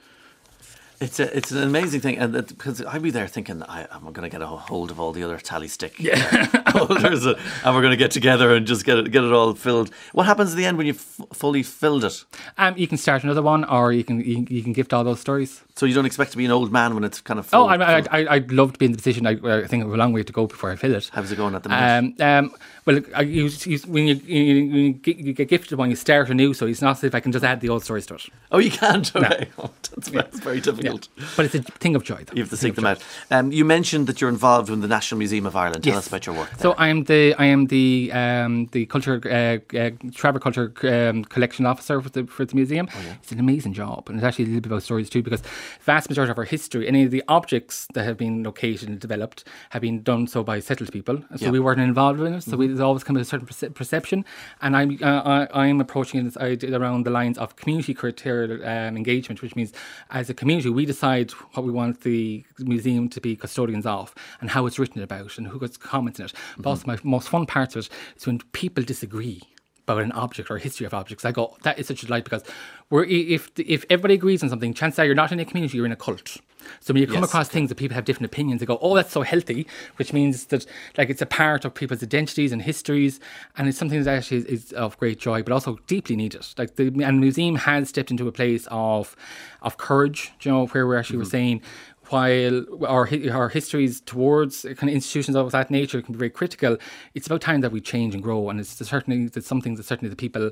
It's 1.01 1.19
a, 1.19 1.35
it's 1.35 1.51
an 1.51 1.61
amazing 1.63 1.99
thing, 1.99 2.17
and 2.17 2.33
because 2.47 2.83
I'd 2.83 3.01
be 3.01 3.11
there 3.11 3.27
thinking, 3.27 3.61
I, 3.63 3.85
am 3.91 4.03
going 4.13 4.23
to 4.23 4.29
get 4.29 4.41
a 4.41 4.47
hold 4.47 4.91
of 4.91 4.99
all 4.99 5.11
the 5.11 5.23
other 5.23 5.37
tally 5.37 5.67
stick 5.67 5.99
yeah. 5.99 6.45
holders, 6.67 7.25
and 7.25 7.35
we're 7.65 7.81
going 7.81 7.91
to 7.91 7.97
get 7.97 8.11
together 8.11 8.55
and 8.55 8.65
just 8.65 8.85
get 8.85 8.97
it 8.97 9.11
get 9.11 9.23
it 9.23 9.33
all 9.33 9.53
filled. 9.55 9.89
What 10.13 10.25
happens 10.25 10.51
at 10.51 10.57
the 10.57 10.65
end 10.65 10.77
when 10.77 10.87
you've 10.87 11.05
f- 11.19 11.27
fully 11.33 11.63
filled 11.63 12.05
it? 12.05 12.23
Um, 12.57 12.77
you 12.77 12.87
can 12.87 12.97
start 12.97 13.23
another 13.23 13.41
one, 13.41 13.65
or 13.65 13.91
you 13.91 14.05
can 14.05 14.21
you, 14.21 14.45
you, 14.49 14.63
can 14.63 14.71
gift 14.71 14.93
all 14.93 15.03
those 15.03 15.19
stories. 15.19 15.61
So 15.77 15.85
you 15.85 15.93
don't 15.93 16.05
expect 16.05 16.31
to 16.31 16.37
be 16.37 16.45
an 16.45 16.51
old 16.51 16.71
man 16.71 16.95
when 16.95 17.03
it's 17.03 17.19
kind 17.19 17.37
of 17.37 17.47
full. 17.47 17.63
Oh, 17.63 17.67
I, 17.67 17.99
I, 17.99 18.23
I, 18.23 18.37
would 18.37 18.53
love 18.53 18.71
to 18.73 18.79
be 18.79 18.85
in 18.85 18.93
the 18.93 18.97
position. 18.97 19.27
I, 19.27 19.31
I 19.31 19.67
think 19.67 19.83
I 19.83 19.85
have 19.85 19.93
a 19.93 19.97
long 19.97 20.13
way 20.13 20.23
to 20.23 20.31
go 20.31 20.47
before 20.47 20.71
I 20.71 20.77
fill 20.77 20.95
it. 20.95 21.11
How's 21.11 21.29
it 21.33 21.35
going 21.35 21.53
at 21.53 21.63
the 21.63 21.69
moment? 21.69 22.21
Um, 22.21 22.45
um, 22.45 22.55
well, 22.85 22.99
you, 23.25 23.49
you, 23.49 23.79
when 23.79 24.07
you, 24.07 24.15
you, 24.15 24.99
you, 25.03 25.33
get 25.33 25.49
gifted 25.49 25.77
one, 25.77 25.89
you 25.89 25.97
start 25.97 26.29
anew, 26.29 26.53
so 26.53 26.65
it's 26.65 26.81
not 26.81 26.97
as 26.97 27.03
if 27.03 27.13
I 27.13 27.19
can 27.19 27.33
just 27.33 27.43
add 27.43 27.59
the 27.59 27.67
old 27.67 27.83
stories 27.83 28.05
to 28.05 28.15
it. 28.15 28.27
Oh, 28.51 28.59
you 28.59 28.71
can't? 28.71 29.13
Okay. 29.15 29.49
No. 29.57 29.65
Oh, 29.65 29.71
that's, 29.95 30.09
yeah. 30.09 30.21
that's, 30.21 30.39
very 30.39 30.59
difficult. 30.59 31.07
Yeah. 31.15 31.25
But 31.35 31.45
it's 31.45 31.55
a 31.55 31.61
thing 31.61 31.95
of 31.95 32.03
joy, 32.03 32.23
though. 32.25 32.33
You 32.35 32.43
have 32.43 32.49
to 32.49 32.57
seek 32.57 32.75
them 32.75 32.85
out. 32.85 33.01
Um, 33.31 33.51
you 33.51 33.65
mentioned 33.65 34.07
that 34.07 34.19
you're 34.19 34.29
involved 34.29 34.69
in 34.69 34.81
the 34.81 34.87
National 34.87 35.17
Museum 35.17 35.45
of 35.45 35.55
Ireland. 35.55 35.83
Tell 35.83 35.93
yes. 35.93 35.99
us 35.99 36.07
about 36.07 36.25
your 36.25 36.35
work. 36.35 36.49
There. 36.51 36.59
So 36.59 36.73
I 36.73 36.89
am 36.89 37.05
the 37.05 37.33
I 37.35 37.45
am 37.45 37.67
the 37.67 38.11
um, 38.13 38.67
the 38.73 38.85
culture 38.85 39.21
uh, 39.25 39.77
uh, 39.77 39.91
Travel 40.13 40.41
Culture 40.41 40.73
um, 40.83 41.23
Collection 41.23 41.65
Officer 41.65 42.01
for 42.01 42.09
the 42.09 42.25
for 42.25 42.43
the 42.45 42.55
museum. 42.55 42.89
Oh, 42.93 43.01
yeah. 43.01 43.13
It's 43.21 43.31
an 43.31 43.39
amazing 43.39 43.73
job, 43.73 44.09
and 44.09 44.17
it's 44.17 44.25
actually 44.25 44.45
a 44.45 44.47
little 44.47 44.61
bit 44.61 44.71
about 44.71 44.83
stories 44.83 45.09
too, 45.09 45.23
because 45.23 45.41
vast 45.81 46.09
majority 46.09 46.31
of 46.31 46.37
our 46.37 46.45
history, 46.45 46.87
any 46.87 47.03
of 47.03 47.11
the 47.11 47.23
objects 47.27 47.87
that 47.93 48.03
have 48.03 48.17
been 48.17 48.43
located 48.43 48.89
and 48.89 48.99
developed, 48.99 49.43
have 49.71 49.81
been 49.81 50.03
done 50.03 50.27
so 50.27 50.43
by 50.43 50.59
settled 50.59 50.91
people. 50.91 51.23
So 51.35 51.45
yeah. 51.45 51.51
we 51.51 51.59
weren't 51.59 51.81
involved 51.81 52.19
in 52.21 52.35
it. 52.35 52.41
So 52.41 52.51
mm-hmm. 52.51 52.59
we, 52.59 52.67
there's 52.67 52.79
always 52.79 53.03
kind 53.03 53.17
of 53.17 53.21
a 53.21 53.25
certain 53.25 53.73
perception, 53.73 54.25
and 54.61 54.75
I'm 54.75 54.97
uh, 55.01 55.47
I, 55.53 55.67
am 55.67 55.81
approaching 55.81 56.23
this 56.23 56.37
idea 56.37 56.77
around 56.77 57.05
the 57.05 57.11
lines 57.11 57.37
of 57.37 57.55
community 57.55 57.93
criteria 57.93 58.55
um, 58.65 58.97
engagement, 58.97 59.41
which 59.41 59.55
means 59.55 59.73
as 60.09 60.29
a 60.29 60.33
community 60.33 60.69
we 60.69 60.85
decide 60.85 61.31
what 61.53 61.65
we 61.65 61.71
want 61.71 62.01
the 62.01 62.43
museum 62.59 63.09
to 63.09 63.21
be 63.21 63.35
custodians 63.35 63.85
of 63.85 64.13
and 64.41 64.49
how 64.49 64.65
it's 64.65 64.79
written 64.79 65.01
about 65.01 65.37
and 65.37 65.47
who 65.47 65.59
gets 65.59 65.77
comments 65.77 66.19
in 66.19 66.25
it. 66.25 66.33
But 66.57 66.61
mm-hmm. 66.61 66.67
also 66.67 66.87
my 66.87 66.97
most 67.03 67.29
fun 67.29 67.45
part 67.45 67.75
of 67.75 67.85
it 67.85 67.89
is 68.15 68.25
when 68.25 68.39
people 68.51 68.83
disagree 68.83 69.41
about 69.87 70.01
an 70.03 70.11
object 70.13 70.49
or 70.49 70.55
a 70.55 70.59
history 70.59 70.85
of 70.85 70.93
objects. 70.93 71.25
I 71.25 71.31
go, 71.31 71.55
that 71.63 71.77
is 71.77 71.87
such 71.87 72.03
a 72.03 72.05
delight 72.07 72.23
because 72.23 72.43
we're, 72.89 73.03
if 73.05 73.51
if 73.57 73.85
everybody 73.89 74.15
agrees 74.15 74.43
on 74.43 74.49
something, 74.49 74.73
chances 74.73 74.99
are 74.99 75.05
you're 75.05 75.15
not 75.15 75.31
in 75.31 75.39
a 75.39 75.45
community, 75.45 75.77
you're 75.77 75.85
in 75.85 75.91
a 75.91 75.95
cult. 75.95 76.37
So 76.79 76.93
when 76.93 77.01
you 77.01 77.07
come 77.07 77.17
yes. 77.17 77.25
across 77.25 77.47
things 77.47 77.69
that 77.69 77.75
people 77.75 77.93
have 77.93 78.05
different 78.05 78.25
opinions, 78.25 78.59
they 78.59 78.65
go, 78.65 78.79
"Oh, 78.81 78.95
that's 78.95 79.11
so 79.11 79.21
healthy," 79.21 79.67
which 79.97 80.13
means 80.13 80.45
that 80.45 80.65
like 80.97 81.09
it's 81.09 81.21
a 81.21 81.25
part 81.25 81.63
of 81.63 81.73
people's 81.73 82.01
identities 82.01 82.51
and 82.51 82.61
histories, 82.61 83.19
and 83.57 83.67
it's 83.67 83.77
something 83.77 84.01
that 84.01 84.17
actually 84.17 84.37
is, 84.37 84.45
is 84.45 84.71
of 84.73 84.97
great 84.97 85.19
joy, 85.19 85.43
but 85.43 85.53
also 85.53 85.77
deeply 85.85 86.15
needed. 86.15 86.45
Like 86.57 86.75
the 86.75 86.87
and 86.87 86.95
the 86.95 87.11
museum 87.13 87.55
has 87.55 87.89
stepped 87.89 88.11
into 88.11 88.27
a 88.27 88.31
place 88.31 88.67
of 88.71 89.15
of 89.61 89.77
courage, 89.77 90.31
you 90.41 90.51
know, 90.51 90.65
where 90.67 90.87
we 90.87 90.95
actually 90.95 91.15
mm-hmm. 91.15 91.21
were 91.21 91.29
saying 91.29 91.61
while 92.09 92.65
our 92.85 93.09
our 93.31 93.49
histories 93.49 94.01
towards 94.01 94.63
kind 94.63 94.83
of 94.83 94.89
institutions 94.89 95.35
of 95.35 95.51
that 95.51 95.71
nature 95.71 96.01
can 96.01 96.13
be 96.13 96.19
very 96.19 96.29
critical, 96.29 96.77
it's 97.13 97.27
about 97.27 97.41
time 97.41 97.61
that 97.61 97.71
we 97.71 97.81
change 97.81 98.13
and 98.13 98.23
grow, 98.23 98.49
and 98.49 98.59
it's 98.59 98.75
certainly 98.87 99.29
it's 99.35 99.47
something 99.47 99.75
that 99.75 99.85
certainly 99.85 100.09
the 100.09 100.15
people 100.15 100.51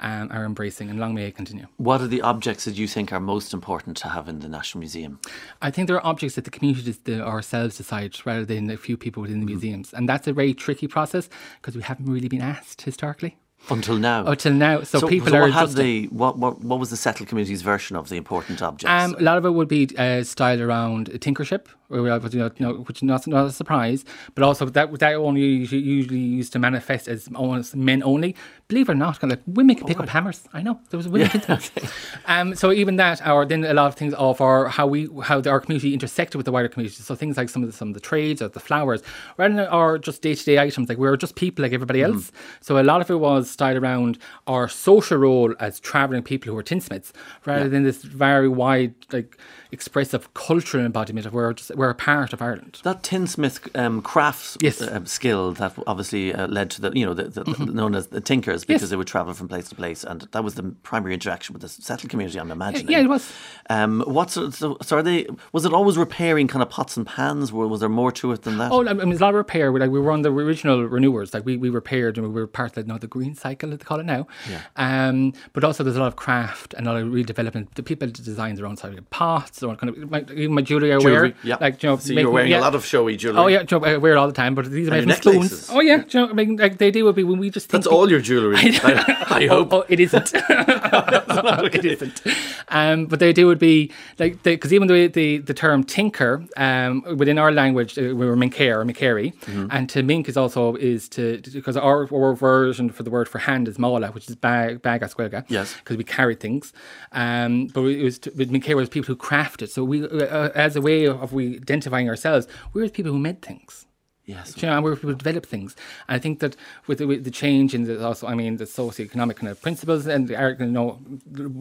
um, 0.00 0.30
are 0.30 0.44
embracing, 0.44 0.90
and 0.90 0.98
long 0.98 1.14
may 1.14 1.26
it 1.26 1.36
continue. 1.36 1.66
What 1.76 2.00
are 2.00 2.06
the 2.06 2.22
objects 2.22 2.64
that 2.64 2.74
you 2.74 2.86
think 2.86 3.12
are 3.12 3.20
most 3.20 3.52
important 3.52 3.96
to 3.98 4.08
have 4.08 4.28
in 4.28 4.40
the 4.40 4.48
National 4.48 4.80
Museum? 4.80 5.20
I 5.60 5.70
think 5.70 5.88
there 5.88 5.96
are 5.96 6.06
objects 6.06 6.36
that 6.36 6.44
the 6.44 6.50
community 6.50 7.20
ourselves 7.20 7.76
decide 7.76 8.14
rather 8.24 8.44
than 8.44 8.70
a 8.70 8.76
few 8.76 8.96
people 8.96 9.22
within 9.22 9.40
the 9.40 9.46
mm-hmm. 9.46 9.54
museums, 9.54 9.92
and 9.92 10.08
that's 10.08 10.26
a 10.26 10.32
very 10.32 10.54
tricky 10.54 10.88
process 10.88 11.28
because 11.60 11.76
we 11.76 11.82
haven't 11.82 12.06
really 12.06 12.28
been 12.28 12.42
asked 12.42 12.82
historically. 12.82 13.36
Until 13.70 13.96
now. 13.96 14.26
Until 14.26 14.52
now. 14.52 14.82
So, 14.82 15.06
people 15.06 15.28
so 15.28 15.36
are 15.36 15.42
what, 15.42 15.52
had 15.52 15.70
the, 15.70 16.06
what, 16.06 16.38
what, 16.38 16.60
what 16.60 16.80
was 16.80 16.90
the 16.90 16.96
settled 16.96 17.28
community's 17.28 17.62
version 17.62 17.96
of 17.96 18.08
the 18.08 18.16
important 18.16 18.60
objects? 18.60 18.90
Um, 18.90 19.14
a 19.18 19.22
lot 19.22 19.38
of 19.38 19.44
it 19.44 19.50
would 19.50 19.68
be 19.68 19.88
uh, 19.96 20.24
styled 20.24 20.60
around 20.60 21.08
tinkership, 21.20 21.68
where 21.92 22.02
we 22.02 22.08
have, 22.08 22.34
you 22.34 22.50
know, 22.58 22.72
which 22.74 22.98
is 22.98 23.02
not, 23.02 23.26
not 23.26 23.46
a 23.46 23.52
surprise, 23.52 24.04
but 24.34 24.42
also 24.42 24.64
that 24.64 24.98
that 24.98 25.14
only 25.14 25.42
usually, 25.42 25.82
usually 25.82 26.18
used 26.18 26.52
to 26.54 26.58
manifest 26.58 27.06
as 27.06 27.28
almost 27.34 27.76
men 27.76 28.02
only. 28.02 28.34
Believe 28.68 28.88
it 28.88 28.92
or 28.92 28.94
not, 28.94 29.20
kind 29.20 29.30
of 29.30 29.38
like 29.38 29.44
women 29.46 29.76
can 29.76 29.86
pick 29.86 30.00
up 30.00 30.08
hammers. 30.08 30.48
I 30.54 30.62
know 30.62 30.80
there 30.88 30.96
was 30.96 31.06
women. 31.06 31.30
Yeah, 31.46 31.58
um, 32.26 32.54
so 32.54 32.72
even 32.72 32.96
that, 32.96 33.26
or 33.28 33.44
then 33.44 33.64
a 33.64 33.74
lot 33.74 33.88
of 33.88 33.94
things 33.94 34.14
of 34.14 34.40
our 34.40 34.68
how 34.68 34.86
we 34.86 35.08
how 35.22 35.42
the, 35.42 35.50
our 35.50 35.60
community 35.60 35.92
intersected 35.92 36.36
with 36.36 36.46
the 36.46 36.52
wider 36.52 36.68
community. 36.68 36.94
So 37.02 37.14
things 37.14 37.36
like 37.36 37.50
some 37.50 37.62
of 37.62 37.70
the, 37.70 37.76
some 37.76 37.88
of 37.88 37.94
the 37.94 38.00
trades 38.00 38.40
or 38.40 38.48
the 38.48 38.60
flowers, 38.60 39.02
rather 39.36 39.54
than 39.54 39.66
our 39.66 39.98
just 39.98 40.22
day 40.22 40.34
to 40.34 40.44
day 40.44 40.58
items. 40.58 40.88
Like 40.88 40.96
we 40.96 41.06
were 41.06 41.18
just 41.18 41.36
people 41.36 41.62
like 41.62 41.74
everybody 41.74 42.02
else. 42.02 42.30
Mm. 42.30 42.34
So 42.62 42.78
a 42.78 42.82
lot 42.82 43.02
of 43.02 43.10
it 43.10 43.16
was 43.16 43.51
styled 43.52 43.76
around 43.82 44.18
our 44.46 44.68
social 44.68 45.18
role 45.18 45.54
as 45.60 45.78
traveling 45.80 46.22
people 46.22 46.52
who 46.52 46.58
are 46.58 46.62
tinsmiths, 46.62 47.12
rather 47.46 47.64
Yeah. 47.64 47.68
than 47.68 47.82
this 47.84 48.02
very 48.02 48.48
wide 48.48 48.94
like 49.12 49.36
expressive 49.72 50.32
cultural 50.34 50.84
embodiment 50.84 51.26
of 51.26 51.32
we're 51.32 51.54
we're 51.74 51.90
a 51.90 51.94
part 51.94 52.32
of 52.32 52.42
Ireland. 52.42 52.80
that 52.84 53.02
tinsmith 53.02 53.74
um, 53.76 54.02
crafts 54.02 54.56
Yes. 54.60 54.80
Mm-hmm. 54.80 54.96
um, 54.96 55.06
skill 55.06 55.52
that 55.54 55.72
obviously 55.86 56.34
uh, 56.34 56.46
led 56.46 56.70
to 56.72 56.80
the 56.82 56.92
you 56.94 57.06
know 57.06 57.14
the, 57.14 57.24
the, 57.24 57.66
known 57.66 57.94
as 57.94 58.08
the 58.08 58.20
tinkers 58.20 58.64
because 58.64 58.90
they 58.90 58.96
would 58.96 59.06
travel 59.06 59.32
from 59.34 59.48
place 59.48 59.68
to 59.70 59.74
place 59.74 60.04
and 60.04 60.28
that 60.32 60.44
was 60.44 60.54
the 60.54 60.62
primary 60.82 61.14
interaction 61.14 61.52
with 61.54 61.62
the 61.62 61.68
settled 61.68 62.10
community 62.10 62.38
I'm 62.38 62.50
imagining 62.50 62.90
Yeah, 62.90 63.00
it 63.00 63.08
was. 63.08 63.32
um, 63.70 64.02
what's 64.06 64.34
so, 64.34 64.76
so 64.82 64.96
are 64.96 65.02
they 65.02 65.26
was 65.52 65.64
it 65.64 65.72
always 65.72 65.96
repairing 65.96 66.48
kind 66.48 66.62
of 66.62 66.68
pots 66.70 66.96
and 66.96 67.06
pans 67.06 67.50
Wa- 67.52 67.66
was 67.66 67.80
there 67.80 67.88
more 67.88 68.12
to 68.12 68.32
it 68.32 68.42
than 68.42 68.58
that 68.58 68.70
Oh, 68.72 68.86
I 68.86 68.92
mean, 68.92 69.08
there's 69.08 69.20
a 69.20 69.24
lot 69.24 69.30
of 69.30 69.36
repair. 69.36 69.72
We, 69.72 69.80
like 69.80 69.90
we 69.90 70.00
were 70.00 70.12
on 70.12 70.22
the 70.22 70.30
original 70.30 70.84
renewers. 70.84 71.32
Like 71.34 71.44
we, 71.44 71.56
we 71.56 71.68
repaired 71.70 72.16
and 72.18 72.26
we 72.26 72.32
were 72.40 72.46
part 72.46 72.76
of 72.76 72.84
the, 72.86 72.92
no, 72.92 72.98
the 72.98 73.06
green 73.06 73.34
cycle, 73.34 73.70
they 73.70 73.76
call 73.76 74.00
it 74.00 74.06
now. 74.06 74.26
Yeah. 74.48 74.60
Um, 74.76 75.32
but 75.52 75.64
also 75.64 75.82
there's 75.82 75.96
a 75.96 76.00
lot 76.00 76.06
of 76.08 76.16
craft 76.16 76.74
and 76.74 76.86
a 76.86 76.92
lot 76.92 77.02
of 77.02 77.08
redevelopment. 77.08 77.74
The 77.74 77.82
people 77.82 78.08
design 78.08 78.54
their 78.54 78.66
own 78.66 78.76
sort 78.76 78.94
of 78.98 79.10
pots, 79.10 79.61
their 79.62 79.70
own 79.70 79.76
kind 79.76 79.90
of 79.90 80.30
even 80.38 80.52
my 80.54 80.62
jewelry 80.62 80.92
I 80.92 80.98
wear. 80.98 81.32
Yeah. 81.42 81.56
Like 81.60 81.82
you 81.82 81.88
know, 81.88 81.96
so 81.96 82.12
you're 82.12 82.30
wearing 82.30 82.50
yeah. 82.50 82.60
a 82.60 82.66
lot 82.68 82.74
of 82.74 82.84
showy 82.84 83.16
jewelry 83.16 83.38
Oh 83.38 83.46
yeah, 83.46 83.60
you 83.62 83.66
know, 83.72 83.84
I 83.84 83.96
wear 83.96 84.12
it 84.12 84.18
all 84.18 84.26
the 84.28 84.32
time. 84.34 84.54
But 84.54 84.70
these 84.70 84.88
are 84.88 84.90
made 84.92 85.00
from 85.04 85.08
necklaces. 85.08 85.64
spoons. 85.64 85.76
Oh 85.76 85.80
yeah, 85.80 85.98
do 85.98 86.18
you 86.18 86.26
know, 86.26 86.30
I 86.30 86.34
mean, 86.34 86.56
like 86.56 86.78
the 86.78 86.84
idea 86.86 87.04
would 87.04 87.14
be 87.16 87.24
when 87.24 87.38
we 87.38 87.48
just 87.50 87.68
think 87.70 87.82
that's 87.82 87.86
all 87.94 88.10
your 88.10 88.20
jewelry 88.20 88.56
I, 88.58 89.16
I 89.30 89.46
Oh, 89.52 89.64
hope 89.64 89.72
oh, 89.72 89.84
it 89.88 89.98
isn't. 90.00 90.32
it 90.36 91.84
isn't. 91.84 92.22
Um, 92.68 93.06
but 93.06 93.18
the 93.18 93.26
idea 93.26 93.46
would 93.46 93.58
be 93.58 93.90
like 94.18 94.42
because 94.42 94.72
even 94.72 94.88
the, 94.88 95.06
the 95.08 95.38
the 95.38 95.54
term 95.54 95.84
tinker 95.84 96.44
um, 96.56 97.02
within 97.16 97.38
our 97.38 97.52
language 97.52 97.98
uh, 97.98 98.02
we 98.02 98.26
were 98.26 98.36
minker 98.36 98.72
or 98.80 98.84
minkeri, 98.84 99.32
Mm-hmm. 99.42 99.66
and 99.70 99.88
to 99.90 100.02
mink 100.02 100.28
is 100.28 100.36
also 100.36 100.76
is 100.76 101.08
to 101.10 101.40
because 101.52 101.76
our, 101.76 102.08
our 102.14 102.34
version 102.34 102.90
for 102.90 103.02
the 103.02 103.10
word 103.10 103.28
for 103.28 103.38
hand 103.38 103.68
is 103.68 103.78
mala, 103.78 104.08
which 104.12 104.28
is 104.28 104.34
bag 104.36 104.82
bag. 104.82 105.02
Yes. 105.48 105.74
because 105.78 105.96
we 105.96 106.04
carry 106.04 106.34
things. 106.34 106.72
Um, 107.12 107.66
but 107.68 107.82
it 107.86 108.02
was 108.02 108.18
to, 108.20 108.30
with 108.36 108.50
minker 108.50 108.74
was 108.74 108.88
people 108.88 109.06
who 109.08 109.16
crafted. 109.52 109.68
So 109.68 109.84
we 109.84 110.06
uh, 110.06 110.50
as 110.54 110.76
a 110.76 110.80
way 110.80 111.06
of 111.06 111.32
we 111.32 111.56
identifying 111.56 112.08
ourselves, 112.08 112.46
we're 112.72 112.86
the 112.86 112.92
people 112.92 113.12
who 113.12 113.18
made 113.18 113.42
things. 113.42 113.86
yes 114.24 114.54
You 114.56 114.68
know, 114.68 114.74
and 114.74 114.84
where 114.84 114.94
people 114.94 115.10
who 115.10 115.16
develop 115.16 115.46
things. 115.46 115.76
And 116.08 116.16
I 116.16 116.18
think 116.18 116.40
that 116.40 116.56
with 116.86 116.98
the, 116.98 117.06
with 117.06 117.24
the 117.24 117.30
change 117.30 117.74
in 117.74 117.84
the 117.84 118.04
also, 118.04 118.26
I 118.26 118.34
mean, 118.34 118.56
the 118.56 118.64
socioeconomic 118.64 119.36
kind 119.36 119.48
of 119.48 119.60
principles 119.60 120.06
and 120.06 120.28
the 120.28 120.56
you 120.58 120.66
know, 120.66 121.00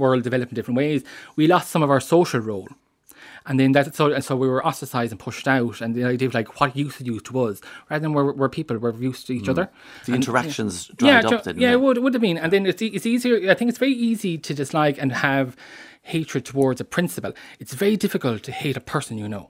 world 0.02 0.24
developed 0.24 0.52
in 0.52 0.56
different 0.56 0.78
ways, 0.78 1.04
we 1.36 1.48
lost 1.48 1.72
some 1.72 1.84
of 1.84 1.90
our 1.90 2.00
social 2.00 2.40
role. 2.40 2.68
And 3.46 3.60
then 3.60 3.72
that 3.72 3.96
so 3.96 4.12
and 4.12 4.24
so 4.24 4.36
we 4.36 4.48
were 4.48 4.66
ostracized 4.66 5.12
and 5.12 5.20
pushed 5.20 5.48
out, 5.48 5.82
and 5.82 5.96
the 5.96 6.04
idea 6.04 6.28
of 6.28 6.34
like 6.34 6.60
what 6.60 6.76
use 6.76 7.02
it 7.02 7.08
used 7.08 7.26
to 7.26 7.40
us, 7.42 7.60
rather 7.90 8.02
than 8.02 8.14
we're, 8.14 8.32
we're 8.34 8.50
people, 8.50 8.78
we're 8.78 8.94
used 8.94 9.28
to 9.28 9.34
each 9.34 9.46
mm. 9.46 9.50
other. 9.50 9.70
the 10.06 10.14
And- 10.14 10.24
interactions 10.24 10.90
yeah, 11.02 11.22
dried 11.22 11.30
ju- 11.30 11.36
up 11.36 11.44
didn't 11.44 11.62
yeah, 11.62 11.72
it 11.72 11.82
would, 11.82 11.98
it 11.98 12.02
would 12.02 12.14
have 12.14 12.22
been. 12.22 12.38
And 12.38 12.54
then 12.54 12.66
it's, 12.66 12.82
it's 12.82 13.06
easier. 13.06 13.50
I 13.50 13.56
think 13.56 13.70
it's 13.70 13.80
very 13.80 13.94
easy 13.94 14.38
to 14.38 14.54
dislike 14.54 14.98
and 15.00 15.12
have 15.12 15.56
hatred 16.04 16.46
towards 16.46 16.82
a 16.82 16.86
principle. 16.86 17.34
It's 17.60 17.74
very 17.74 17.98
difficult 17.98 18.44
to 18.44 18.52
hate 18.52 18.78
a 18.78 18.82
person 18.82 19.18
you 19.18 19.28
know. 19.28 19.50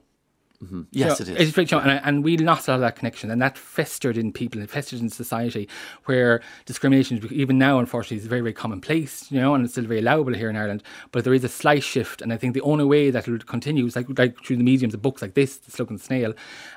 Yes 0.91 1.19
You 1.19 1.25
it 1.35 1.41
is 1.41 1.57
It's 1.57 1.71
know, 1.71 1.79
and, 1.79 2.01
and 2.03 2.23
we 2.23 2.37
lost 2.37 2.67
a 2.67 2.71
lot 2.71 2.75
of 2.75 2.81
that 2.81 2.95
connection, 2.95 3.31
and 3.31 3.41
that 3.41 3.57
festered 3.57 4.17
in 4.17 4.31
people, 4.31 4.61
and 4.61 4.69
festered 4.69 4.99
in 4.99 5.09
society, 5.09 5.67
where 6.05 6.41
discrimination, 6.65 7.25
even 7.31 7.57
now, 7.57 7.79
unfortunately, 7.79 8.17
is 8.17 8.27
very, 8.27 8.41
very 8.41 8.53
commonplace, 8.53 9.31
you 9.31 9.39
know, 9.39 9.55
and 9.55 9.63
it's 9.63 9.73
still 9.73 9.85
very 9.85 9.99
allowable 9.99 10.33
here 10.33 10.49
in 10.49 10.55
Ireland. 10.55 10.83
But 11.11 11.23
there 11.23 11.33
is 11.33 11.43
a 11.43 11.49
slight 11.49 11.83
shift, 11.83 12.21
and 12.21 12.31
I 12.31 12.37
think 12.37 12.53
the 12.53 12.61
only 12.61 12.85
way 12.85 13.11
that 13.11 13.27
it 13.27 13.31
will 13.31 13.39
continue 13.39 13.85
is 13.85 13.95
like, 13.95 14.07
like 14.17 14.43
through 14.43 14.57
the 14.57 14.63
mediums 14.63 14.93
of 14.93 15.01
books 15.01 15.21
like 15.21 15.33
this, 15.33 15.57
The 15.57 15.71
Slug 15.71 15.89
and 15.89 16.01
Snail, 16.01 16.33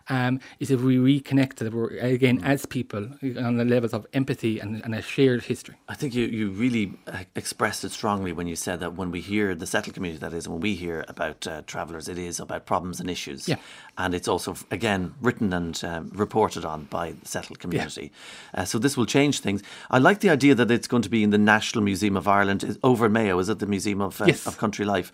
um, 0.09 0.41
is 0.61 0.71
if 0.71 0.81
we 0.81 0.97
reconnect 0.97 1.57
that 1.57 1.73
we're, 1.73 1.97
again, 1.99 2.41
as 2.43 2.67
people, 2.67 3.09
on 3.39 3.57
the 3.57 3.65
levels 3.65 3.93
of 3.93 4.07
empathy 4.13 4.61
and, 4.61 4.83
and 4.85 4.95
a 4.95 5.03
shared 5.03 5.45
history. 5.45 5.77
I 5.89 5.95
think 5.95 6.15
you, 6.15 6.27
you 6.27 6.51
really 6.51 6.95
uh, 7.07 7.25
expressed 7.35 7.85
it 7.85 7.93
strongly 7.93 8.33
when 8.33 8.47
you 8.47 8.57
said 8.57 8.81
that 8.81 8.95
when 8.95 9.11
we 9.11 9.21
hear 9.21 9.55
the 9.55 9.67
settled 9.67 9.95
community, 9.95 10.21
that 10.21 10.33
is, 10.33 10.49
when 10.49 10.61
we 10.61 10.75
hear 10.75 11.05
about 11.09 11.47
uh, 11.47 11.63
travellers, 11.67 12.09
it 12.09 12.19
is 12.19 12.41
about 12.41 12.67
problems 12.67 13.01
and 13.01 13.11
issues. 13.11 13.49
Yeah. 13.49 13.57
And 13.97 14.13
it's 14.15 14.27
also, 14.27 14.57
again, 14.71 15.15
written 15.21 15.53
and 15.53 15.81
um, 15.85 16.11
reported 16.15 16.65
on 16.65 16.85
by 16.85 17.13
the 17.13 17.29
settled 17.29 17.61
community. 17.61 18.11
Uh, 18.53 18.65
so 18.65 18.79
this 18.79 18.97
will 18.97 19.07
change 19.07 19.39
things. 19.39 19.63
I 19.91 19.99
like 19.99 20.19
the 20.21 20.31
idea 20.31 20.55
that 20.57 20.71
it's 20.71 20.89
going 20.89 21.03
to 21.03 21.09
be 21.09 21.23
in 21.23 21.31
the 21.31 21.39
National 21.39 21.85
Museum 21.85 22.17
of 22.17 22.27
Ireland 22.27 22.79
over 22.83 23.09
Mayo. 23.09 23.39
Is 23.39 23.49
it 23.49 23.61
the 23.61 23.67
Museum 23.67 24.01
of, 24.01 24.21
uh, 24.21 24.25
Yes. 24.27 24.47
of 24.47 24.59
Country 24.59 24.85
Life? 24.85 25.13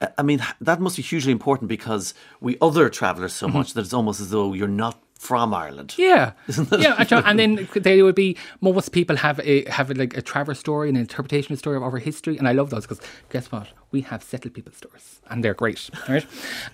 Uh, 0.00 0.06
I 0.16 0.22
mean, 0.22 0.42
that 0.62 0.80
must 0.80 0.96
be 0.96 1.02
hugely 1.02 1.32
important 1.32 1.68
because 1.68 2.14
we 2.40 2.56
other 2.62 2.88
travellers 2.88 3.34
so 3.34 3.48
much 3.48 3.74
that 3.74 3.82
it's 3.82 3.92
almost 3.92 4.20
as 4.20 4.30
though 4.30 4.54
you're 4.54 4.66
not 4.66 4.98
from 5.28 5.54
Ireland. 5.54 5.94
Yeah, 5.96 6.32
yeah, 6.78 6.96
and, 6.98 7.12
and 7.12 7.38
then 7.38 7.68
they 7.74 8.02
would 8.02 8.16
be 8.16 8.36
most 8.60 8.90
people 8.90 9.16
have 9.16 9.38
a 9.44 9.64
have 9.70 9.88
a, 9.90 9.94
like 9.94 10.16
a 10.16 10.22
traverse 10.22 10.58
story, 10.58 10.88
an 10.88 10.96
interpretation 10.96 11.52
of 11.52 11.58
story 11.60 11.76
of 11.76 11.82
our 11.84 11.96
history, 11.98 12.36
and 12.38 12.48
I 12.48 12.52
love 12.52 12.70
those 12.70 12.84
because 12.86 13.00
guess 13.30 13.52
what? 13.52 13.68
We 13.92 14.00
have 14.02 14.22
settled 14.22 14.54
people 14.54 14.72
stories, 14.72 15.20
and 15.30 15.44
they're 15.44 15.54
great, 15.54 15.90
right? 16.08 16.24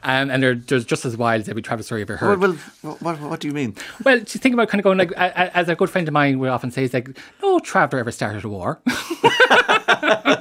Um, 0.04 0.30
and 0.30 0.42
they're, 0.42 0.54
they're 0.54 0.78
just 0.78 1.04
as 1.04 1.16
wild 1.16 1.40
as 1.42 1.48
every 1.48 1.62
traverse 1.62 1.86
story 1.86 2.00
you've 2.00 2.10
ever 2.10 2.16
heard. 2.18 2.40
Well, 2.40 2.56
well 2.82 2.96
what, 3.00 3.20
what 3.20 3.40
do 3.40 3.48
you 3.48 3.54
mean? 3.54 3.74
Well, 4.04 4.20
just 4.20 4.38
think 4.42 4.54
about 4.54 4.68
kind 4.68 4.80
of 4.80 4.84
going 4.84 4.98
like, 4.98 5.12
as 5.12 5.68
a 5.68 5.74
good 5.74 5.90
friend 5.90 6.06
of 6.08 6.14
mine 6.14 6.38
would 6.38 6.48
often 6.48 6.70
say, 6.70 6.84
is 6.84 6.94
like, 6.94 7.08
no 7.42 7.58
traveller 7.58 7.98
ever 8.00 8.12
started 8.12 8.44
a 8.44 8.48
war. 8.48 8.80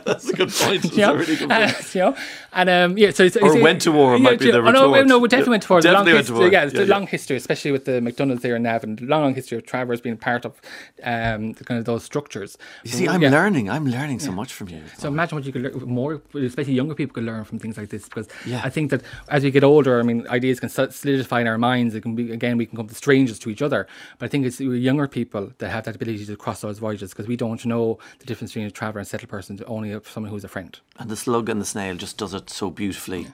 That's 0.05 0.29
a 0.29 0.33
good 0.33 0.49
point. 0.49 0.81
That's 0.83 0.97
a 0.97 1.15
really 1.15 1.35
good 1.35 1.51
Uh, 1.51 1.65
point. 1.73 1.95
you 1.95 2.01
know? 2.01 2.15
And 2.53 2.69
um, 2.69 2.97
yeah, 2.97 3.11
so 3.11 3.23
it's, 3.23 3.37
Or 3.37 3.47
it's- 3.47 3.63
went 3.63 3.81
to 3.83 3.91
war 3.91 4.15
yeah, 4.15 4.21
might 4.23 4.39
be 4.39 4.45
yeah, 4.45 4.51
the 4.53 4.57
oh, 4.59 4.71
no, 4.71 5.03
no, 5.03 5.19
we 5.19 5.27
definitely 5.27 5.47
Yeah, 5.47 5.51
went 5.51 5.63
to 5.63 5.69
war. 5.73 5.81
The 5.81 5.91
long 5.93 6.05
definitely 6.05 6.13
went 6.13 6.27
to 6.27 6.33
war. 6.33 6.47
Yeah, 6.51 6.63
it's 6.65 6.73
Yeah, 6.73 6.79
the 6.81 6.85
yeah. 6.87 6.93
long 6.93 7.07
history, 7.07 7.37
especially 7.37 7.71
with 7.71 7.85
the 7.85 7.96
McDonald's 8.01 8.41
there 8.43 8.55
in 8.55 8.63
Nav, 8.63 8.83
and 8.83 8.97
the 8.99 9.05
long, 9.05 9.21
long 9.23 9.35
history 9.35 9.57
of 9.57 9.65
Travers 9.65 10.01
being 10.01 10.17
part 10.17 10.45
of 10.45 10.59
um, 11.03 11.53
the, 11.53 11.63
kind 11.63 11.77
of 11.79 11.85
those 11.85 12.03
structures. 12.03 12.57
You 12.83 12.91
see, 12.91 13.07
I'm 13.07 13.21
Yeah. 13.21 13.29
learning. 13.29 13.69
I'm 13.69 13.85
learning 13.87 14.19
so 14.19 14.31
much 14.31 14.53
from 14.53 14.69
you. 14.69 14.81
So 14.97 15.07
imagine 15.07 15.35
what 15.37 15.45
you 15.45 15.51
could 15.51 15.61
learn 15.63 15.83
more, 15.85 16.21
especially 16.33 16.73
younger 16.73 16.95
people 16.95 17.13
could 17.13 17.23
learn 17.23 17.43
from 17.43 17.59
things 17.59 17.77
like 17.77 17.89
this. 17.89 18.05
Because 18.05 18.27
Yeah. 18.45 18.61
I 18.63 18.69
think 18.69 18.91
that 18.91 19.01
as 19.29 19.43
we 19.43 19.51
get 19.51 19.63
older, 19.63 19.99
I 19.99 20.03
mean, 20.03 20.27
ideas 20.27 20.59
can 20.59 20.69
solidify 20.69 21.41
in 21.41 21.47
our 21.47 21.57
minds. 21.57 21.95
It 21.95 22.01
can 22.01 22.15
be 22.15 22.31
again, 22.31 22.57
we 22.57 22.65
can 22.65 22.77
come 22.77 22.87
to 22.87 22.95
strangers 22.95 23.39
to 23.39 23.49
each 23.49 23.61
other. 23.61 23.87
But 24.17 24.25
I 24.27 24.29
think 24.29 24.45
it's 24.45 24.59
younger 24.59 25.07
people 25.07 25.51
that 25.59 25.69
have 25.69 25.83
that 25.85 25.95
ability 25.95 26.25
to 26.25 26.35
cross 26.35 26.61
those 26.61 26.79
voyages 26.79 27.11
because 27.11 27.27
we 27.27 27.35
don't 27.35 27.63
know 27.65 27.97
the 28.19 28.25
difference 28.25 28.51
between 28.51 28.67
a 28.67 28.71
traveller 28.71 28.99
and 28.99 29.07
settled 29.07 29.29
person. 29.29 29.59
Only 29.67 29.97
someone 30.05 30.31
who's 30.31 30.43
a 30.43 30.47
friend. 30.47 30.77
And 30.99 31.09
the 31.09 31.15
slug 31.17 31.49
and 31.49 31.59
the 31.61 31.65
snail 31.65 31.95
just 31.95 32.17
does 32.17 32.33
it 32.33 32.49
so 32.49 32.69
beautifully 32.69 33.27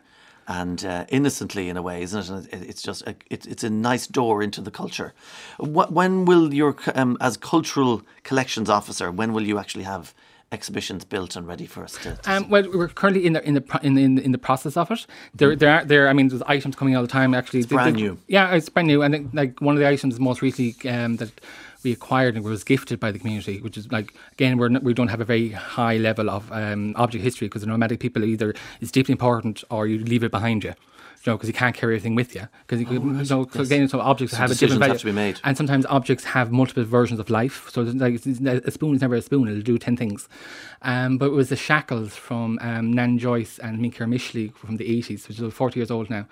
and 0.47 0.83
uh, 0.85 1.05
innocently 1.09 1.69
in 1.69 1.77
a 1.77 1.81
way, 1.81 2.01
isn't 2.03 2.19
it? 2.21 2.53
And 2.53 2.63
It's 2.63 2.81
just 2.81 3.01
a, 3.07 3.15
it, 3.29 3.45
it's 3.45 3.63
a 3.63 3.69
nice 3.69 4.07
door 4.07 4.43
into 4.43 4.61
the 4.61 4.71
culture. 4.71 5.13
Wh- 5.57 5.91
When 5.91 6.25
will 6.25 6.53
your 6.53 6.75
um, 6.95 7.17
as 7.21 7.37
cultural 7.37 8.01
collections 8.23 8.69
officer? 8.69 9.11
When 9.11 9.33
will 9.33 9.43
you 9.43 9.57
actually 9.59 9.85
have 9.85 10.13
exhibitions 10.51 11.03
built 11.03 11.35
and 11.35 11.47
ready 11.47 11.65
for 11.65 11.83
us 11.83 11.93
to? 11.93 12.15
to 12.15 12.31
Um, 12.31 12.49
well, 12.49 12.69
we're 12.71 12.87
currently 12.87 13.25
in 13.25 13.33
the 13.33 13.43
in 13.47 13.53
the 13.55 13.79
in 13.81 13.93
the, 13.95 14.23
in 14.23 14.31
the, 14.31 14.37
process 14.37 14.77
of 14.77 14.91
it. 14.91 15.05
There, 15.33 15.55
there, 15.55 15.71
are, 15.71 15.85
there. 15.85 16.07
I 16.09 16.13
mean, 16.13 16.27
there's 16.29 16.43
items 16.43 16.75
coming 16.75 16.95
all 16.95 17.01
the 17.01 17.07
time. 17.07 17.33
Actually, 17.33 17.61
it's 17.61 17.67
brand 17.69 17.95
new. 17.95 18.17
Yeah, 18.27 18.53
it's 18.53 18.69
brand 18.69 18.87
new. 18.87 19.01
And 19.01 19.15
it- 19.15 19.33
like 19.33 19.59
one 19.61 19.75
of 19.75 19.79
the 19.79 19.87
items 19.87 20.19
most 20.19 20.41
recently 20.41 20.75
um, 20.89 21.17
that 21.17 21.31
we 21.83 21.91
acquired 21.91 22.35
and 22.35 22.43
was 22.43 22.63
gifted 22.63 22.99
by 22.99 23.11
the 23.11 23.19
community, 23.19 23.59
which 23.61 23.77
is 23.77 23.91
like 23.91 24.13
again, 24.33 24.57
we're 24.57 24.69
not, 24.69 24.83
we 24.83 24.93
don't 24.93 25.09
have 25.09 25.21
a 25.21 25.25
very 25.25 25.49
high 25.49 25.97
level 25.97 26.29
of 26.29 26.51
um, 26.51 26.93
object 26.97 27.23
history 27.23 27.47
because 27.47 27.61
the 27.61 27.67
nomadic 27.67 27.99
people 27.99 28.23
either 28.23 28.53
it's 28.81 28.91
deeply 28.91 29.11
important 29.11 29.63
or 29.69 29.87
you 29.87 29.99
leave 29.99 30.23
it 30.23 30.31
behind 30.31 30.63
you. 30.63 30.73
You 31.25 31.31
know, 31.31 31.37
because 31.37 31.47
you 31.47 31.53
can't 31.53 31.73
carry 31.73 31.95
everything 31.95 32.15
with 32.15 32.35
you. 32.35 32.49
Because 32.67 32.81
you, 32.81 32.85
could- 32.85 33.25
so, 33.25 33.47
so 33.53 33.61
again, 33.61 33.87
so 33.87 34.01
objects 34.01 34.31
So 34.33 34.37
have 34.39 34.51
a 34.51 34.55
different 34.55 34.79
value. 34.79 34.91
have 34.93 34.99
to 35.01 35.05
be 35.05 35.13
made. 35.13 35.39
And 35.45 35.55
sometimes 35.55 35.85
objects 35.85 36.25
have 36.25 36.51
multiple 36.51 36.83
versions 36.83 37.17
of 37.17 37.29
life. 37.29 37.69
So 37.71 37.81
like 37.83 38.15
a 38.15 38.71
spoon 38.71 38.95
is 38.95 39.01
never 39.01 39.15
a 39.15 39.21
spoon; 39.21 39.47
it'll 39.47 39.61
do 39.61 39.77
ten 39.77 39.95
things. 39.95 40.27
Um, 40.81 41.17
but 41.17 41.27
it 41.27 41.31
was 41.31 41.47
the 41.47 41.55
shackles 41.55 42.13
from 42.13 42.59
um, 42.61 42.91
Nan 42.91 43.17
Joyce 43.17 43.57
and 43.59 43.79
Minker 43.79 44.05
Mishli 44.05 44.53
from 44.53 44.75
the 44.75 44.85
eighties, 44.97 45.25
which 45.29 45.39
is 45.39 45.53
forty 45.53 45.79
years 45.79 45.89
old 45.91 46.09
now. 46.09 46.25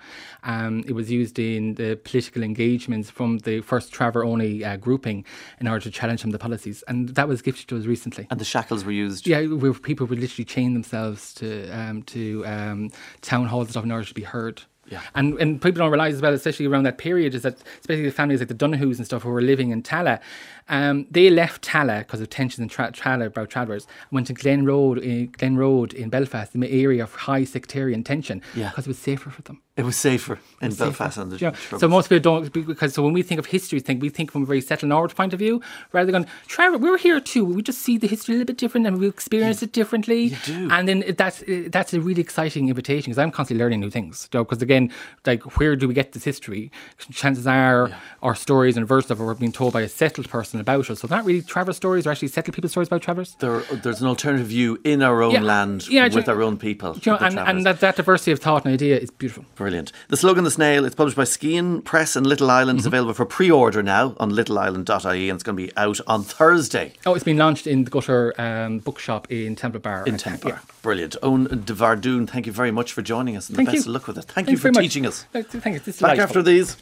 Um, 0.44 0.84
it 0.86 0.92
was 0.92 1.10
used 1.10 1.38
in 1.38 1.74
the 1.76 1.96
political 2.04 2.42
engagements 2.42 3.08
from 3.08 3.38
the 3.38 3.62
first 3.62 3.94
Traver 3.94 4.26
only 4.26 4.62
uh, 4.62 4.76
grouping 4.76 5.24
in 5.58 5.68
order 5.68 5.80
to 5.84 5.90
challenge 5.90 6.20
some 6.20 6.28
of 6.28 6.32
the 6.32 6.38
policies, 6.38 6.84
and 6.86 7.08
that 7.10 7.28
was 7.28 7.40
gifted 7.40 7.66
to 7.68 7.78
us 7.78 7.86
recently. 7.86 8.26
and 8.30 8.38
the 8.38 8.44
shackles 8.44 8.84
were 8.84 8.92
used. 8.92 9.26
Yeah, 9.26 9.40
where 9.46 9.72
people 9.72 10.06
would 10.08 10.18
literally 10.18 10.44
chain 10.44 10.74
themselves 10.74 11.32
to 11.34 11.70
um, 11.70 12.02
to 12.02 12.44
um, 12.46 12.90
town 13.22 13.46
halls 13.46 13.68
and 13.68 13.70
stuff 13.70 13.84
in 13.84 13.90
order 13.92 14.04
to 14.06 14.12
be 14.14 14.24
heard. 14.24 14.60
Yeah. 14.88 15.00
And 15.14 15.38
and 15.40 15.62
people 15.62 15.78
don't 15.78 15.90
realise 15.90 16.14
as 16.14 16.22
well, 16.22 16.34
especially 16.34 16.66
around 16.66 16.82
that 16.84 16.98
period, 16.98 17.34
is 17.34 17.42
that 17.42 17.56
especially 17.80 18.04
the 18.04 18.10
families 18.10 18.40
like 18.40 18.48
the 18.48 18.54
Donahues 18.54 18.96
and 18.98 19.06
stuff 19.06 19.22
who 19.22 19.30
were 19.30 19.40
living 19.42 19.70
in 19.70 19.82
Tallaght, 19.82 20.20
um, 20.68 21.06
they 21.10 21.30
left 21.30 21.62
Tallaght 21.64 22.00
because 22.06 22.20
of 22.20 22.30
tensions 22.30 22.60
in 22.60 22.68
tra- 22.68 22.92
Tallaght 22.92 23.26
about 23.26 23.50
Travellers, 23.50 23.86
went 24.10 24.26
to 24.28 24.32
Glen 24.32 24.64
Road, 24.64 24.98
in, 24.98 25.30
Glen 25.32 25.56
Road 25.56 25.92
in 25.92 26.08
Belfast, 26.08 26.52
the 26.52 26.70
area 26.70 27.02
of 27.02 27.14
high 27.14 27.44
sectarian 27.44 28.04
tension, 28.04 28.40
Yeah. 28.54 28.70
because 28.70 28.86
it 28.86 28.90
was 28.90 28.98
safer 28.98 29.30
for 29.30 29.42
them. 29.42 29.60
It 29.74 29.84
was 29.86 29.96
safer 29.96 30.38
in 30.60 30.70
safer. 30.70 30.84
Belfast 30.90 31.16
and 31.16 31.32
the 31.32 31.38
Yeah. 31.38 31.54
So 31.78 31.88
most 31.88 32.10
people 32.10 32.20
don't 32.20 32.52
because 32.52 32.92
so 32.92 33.02
when 33.02 33.14
we 33.14 33.22
think 33.22 33.38
of 33.38 33.46
history, 33.46 33.80
think 33.80 34.02
we 34.02 34.10
think 34.10 34.30
from 34.30 34.42
a 34.42 34.46
very 34.46 34.60
settled 34.60 34.90
north 34.90 35.16
point 35.16 35.32
of 35.32 35.38
view, 35.38 35.62
rather 35.92 36.12
than 36.12 36.26
Trevor, 36.46 36.76
we're 36.76 36.98
here 36.98 37.20
too. 37.20 37.42
We 37.46 37.62
just 37.62 37.78
see 37.78 37.96
the 37.96 38.06
history 38.06 38.34
a 38.34 38.38
little 38.38 38.50
bit 38.52 38.58
different 38.58 38.86
and 38.86 38.98
we 38.98 39.08
experience 39.08 39.62
it 39.62 39.72
differently. 39.72 40.24
you 40.24 40.36
do. 40.44 40.68
And 40.70 40.86
then 40.86 41.04
that's 41.16 41.42
that's 41.68 41.94
a 41.94 42.00
really 42.02 42.20
exciting 42.20 42.68
invitation 42.68 43.10
because 43.12 43.18
I'm 43.18 43.30
constantly 43.30 43.64
learning 43.64 43.80
new 43.80 43.88
things. 43.88 44.28
Because 44.30 44.60
again, 44.60 44.92
like 45.24 45.42
where 45.58 45.74
do 45.74 45.88
we 45.88 45.94
get 45.94 46.12
this 46.12 46.24
history? 46.24 46.70
Chances 47.10 47.46
are 47.46 47.90
our 48.22 48.34
stories 48.34 48.76
and 48.76 48.86
versions 48.86 49.10
of 49.10 49.20
it 49.20 49.24
were 49.24 49.34
being 49.34 49.52
told 49.52 49.72
by 49.72 49.80
a 49.80 49.88
settled 49.88 50.28
person 50.28 50.51
about 50.60 50.90
us. 50.90 51.00
So 51.00 51.06
they're 51.06 51.18
not 51.18 51.24
really 51.26 51.42
Trevor 51.42 51.72
stories; 51.72 52.04
they're 52.04 52.12
actually 52.12 52.28
settled 52.28 52.54
people's 52.54 52.72
stories 52.72 52.88
about 52.88 53.02
Travers. 53.02 53.34
there, 53.40 53.60
there's 53.82 54.00
an 54.00 54.06
alternative 54.08 54.46
view 54.46 54.78
in 54.84 55.02
our 55.02 55.22
own 55.22 55.32
Yeah. 55.32 55.40
land 55.42 55.88
Yeah, 55.88 56.04
with 56.12 56.24
do- 56.26 56.30
our 56.30 56.42
own 56.42 56.56
people. 56.58 56.96
You 57.02 57.12
know, 57.12 57.18
and, 57.18 57.38
and 57.38 57.66
that, 57.66 57.80
that 57.80 57.96
diversity 57.96 58.32
of 58.32 58.40
thought 58.40 58.64
and 58.64 58.74
idea 58.74 58.98
is 58.98 59.10
beautiful. 59.10 59.44
Brilliant. 59.56 59.92
The 60.08 60.16
Slug 60.16 60.36
and 60.38 60.46
the 60.46 60.50
Snail, 60.50 60.84
it's 60.84 60.94
published 60.94 61.16
by 61.16 61.24
Skein 61.24 61.82
Press 61.82 62.16
in 62.16 62.24
Little 62.24 62.50
Island. 62.50 62.78
Mm-hmm. 62.78 62.78
It's 62.78 62.86
available 62.86 63.14
for 63.14 63.24
pre 63.26 63.50
order 63.50 63.82
now 63.82 64.14
on 64.18 64.30
littleisland.ie 64.32 65.28
and 65.28 65.36
it's 65.36 65.42
going 65.42 65.56
to 65.56 65.66
be 65.66 65.76
out 65.76 66.00
on 66.06 66.22
Thursday 66.24 66.92
Oh, 67.06 67.14
it's 67.14 67.24
been 67.24 67.38
launched 67.38 67.66
in 67.66 67.84
the 67.84 67.90
Gutter 67.90 68.32
um, 68.40 68.78
bookshop 68.78 69.30
in 69.30 69.56
Temple 69.56 69.80
Bar. 69.80 70.04
in 70.06 70.16
Temple. 70.16 70.50
yeah. 70.50 70.58
Brilliant. 70.82 71.16
Oein 71.22 71.46
DeBhairduin, 71.46 72.28
thank 72.28 72.46
you 72.46 72.52
very 72.52 72.70
much 72.70 72.92
for 72.92 73.02
joining 73.02 73.36
us 73.36 73.48
and 73.48 73.56
Thank 73.56 73.68
the 73.68 73.76
best 73.76 73.86
you. 73.86 73.90
of 73.90 73.94
luck 73.94 74.06
with 74.08 74.18
it. 74.18 74.24
Thank 74.24 74.46
Thanks 74.46 74.50
you 74.50 74.56
for 74.56 74.62
very 74.62 74.72
much. 74.74 74.82
teaching 74.82 75.06
us. 75.06 75.24
Thank 75.32 75.52
you. 75.54 75.60
Back 76.00 76.18
after 76.18 76.42
these. 76.42 76.76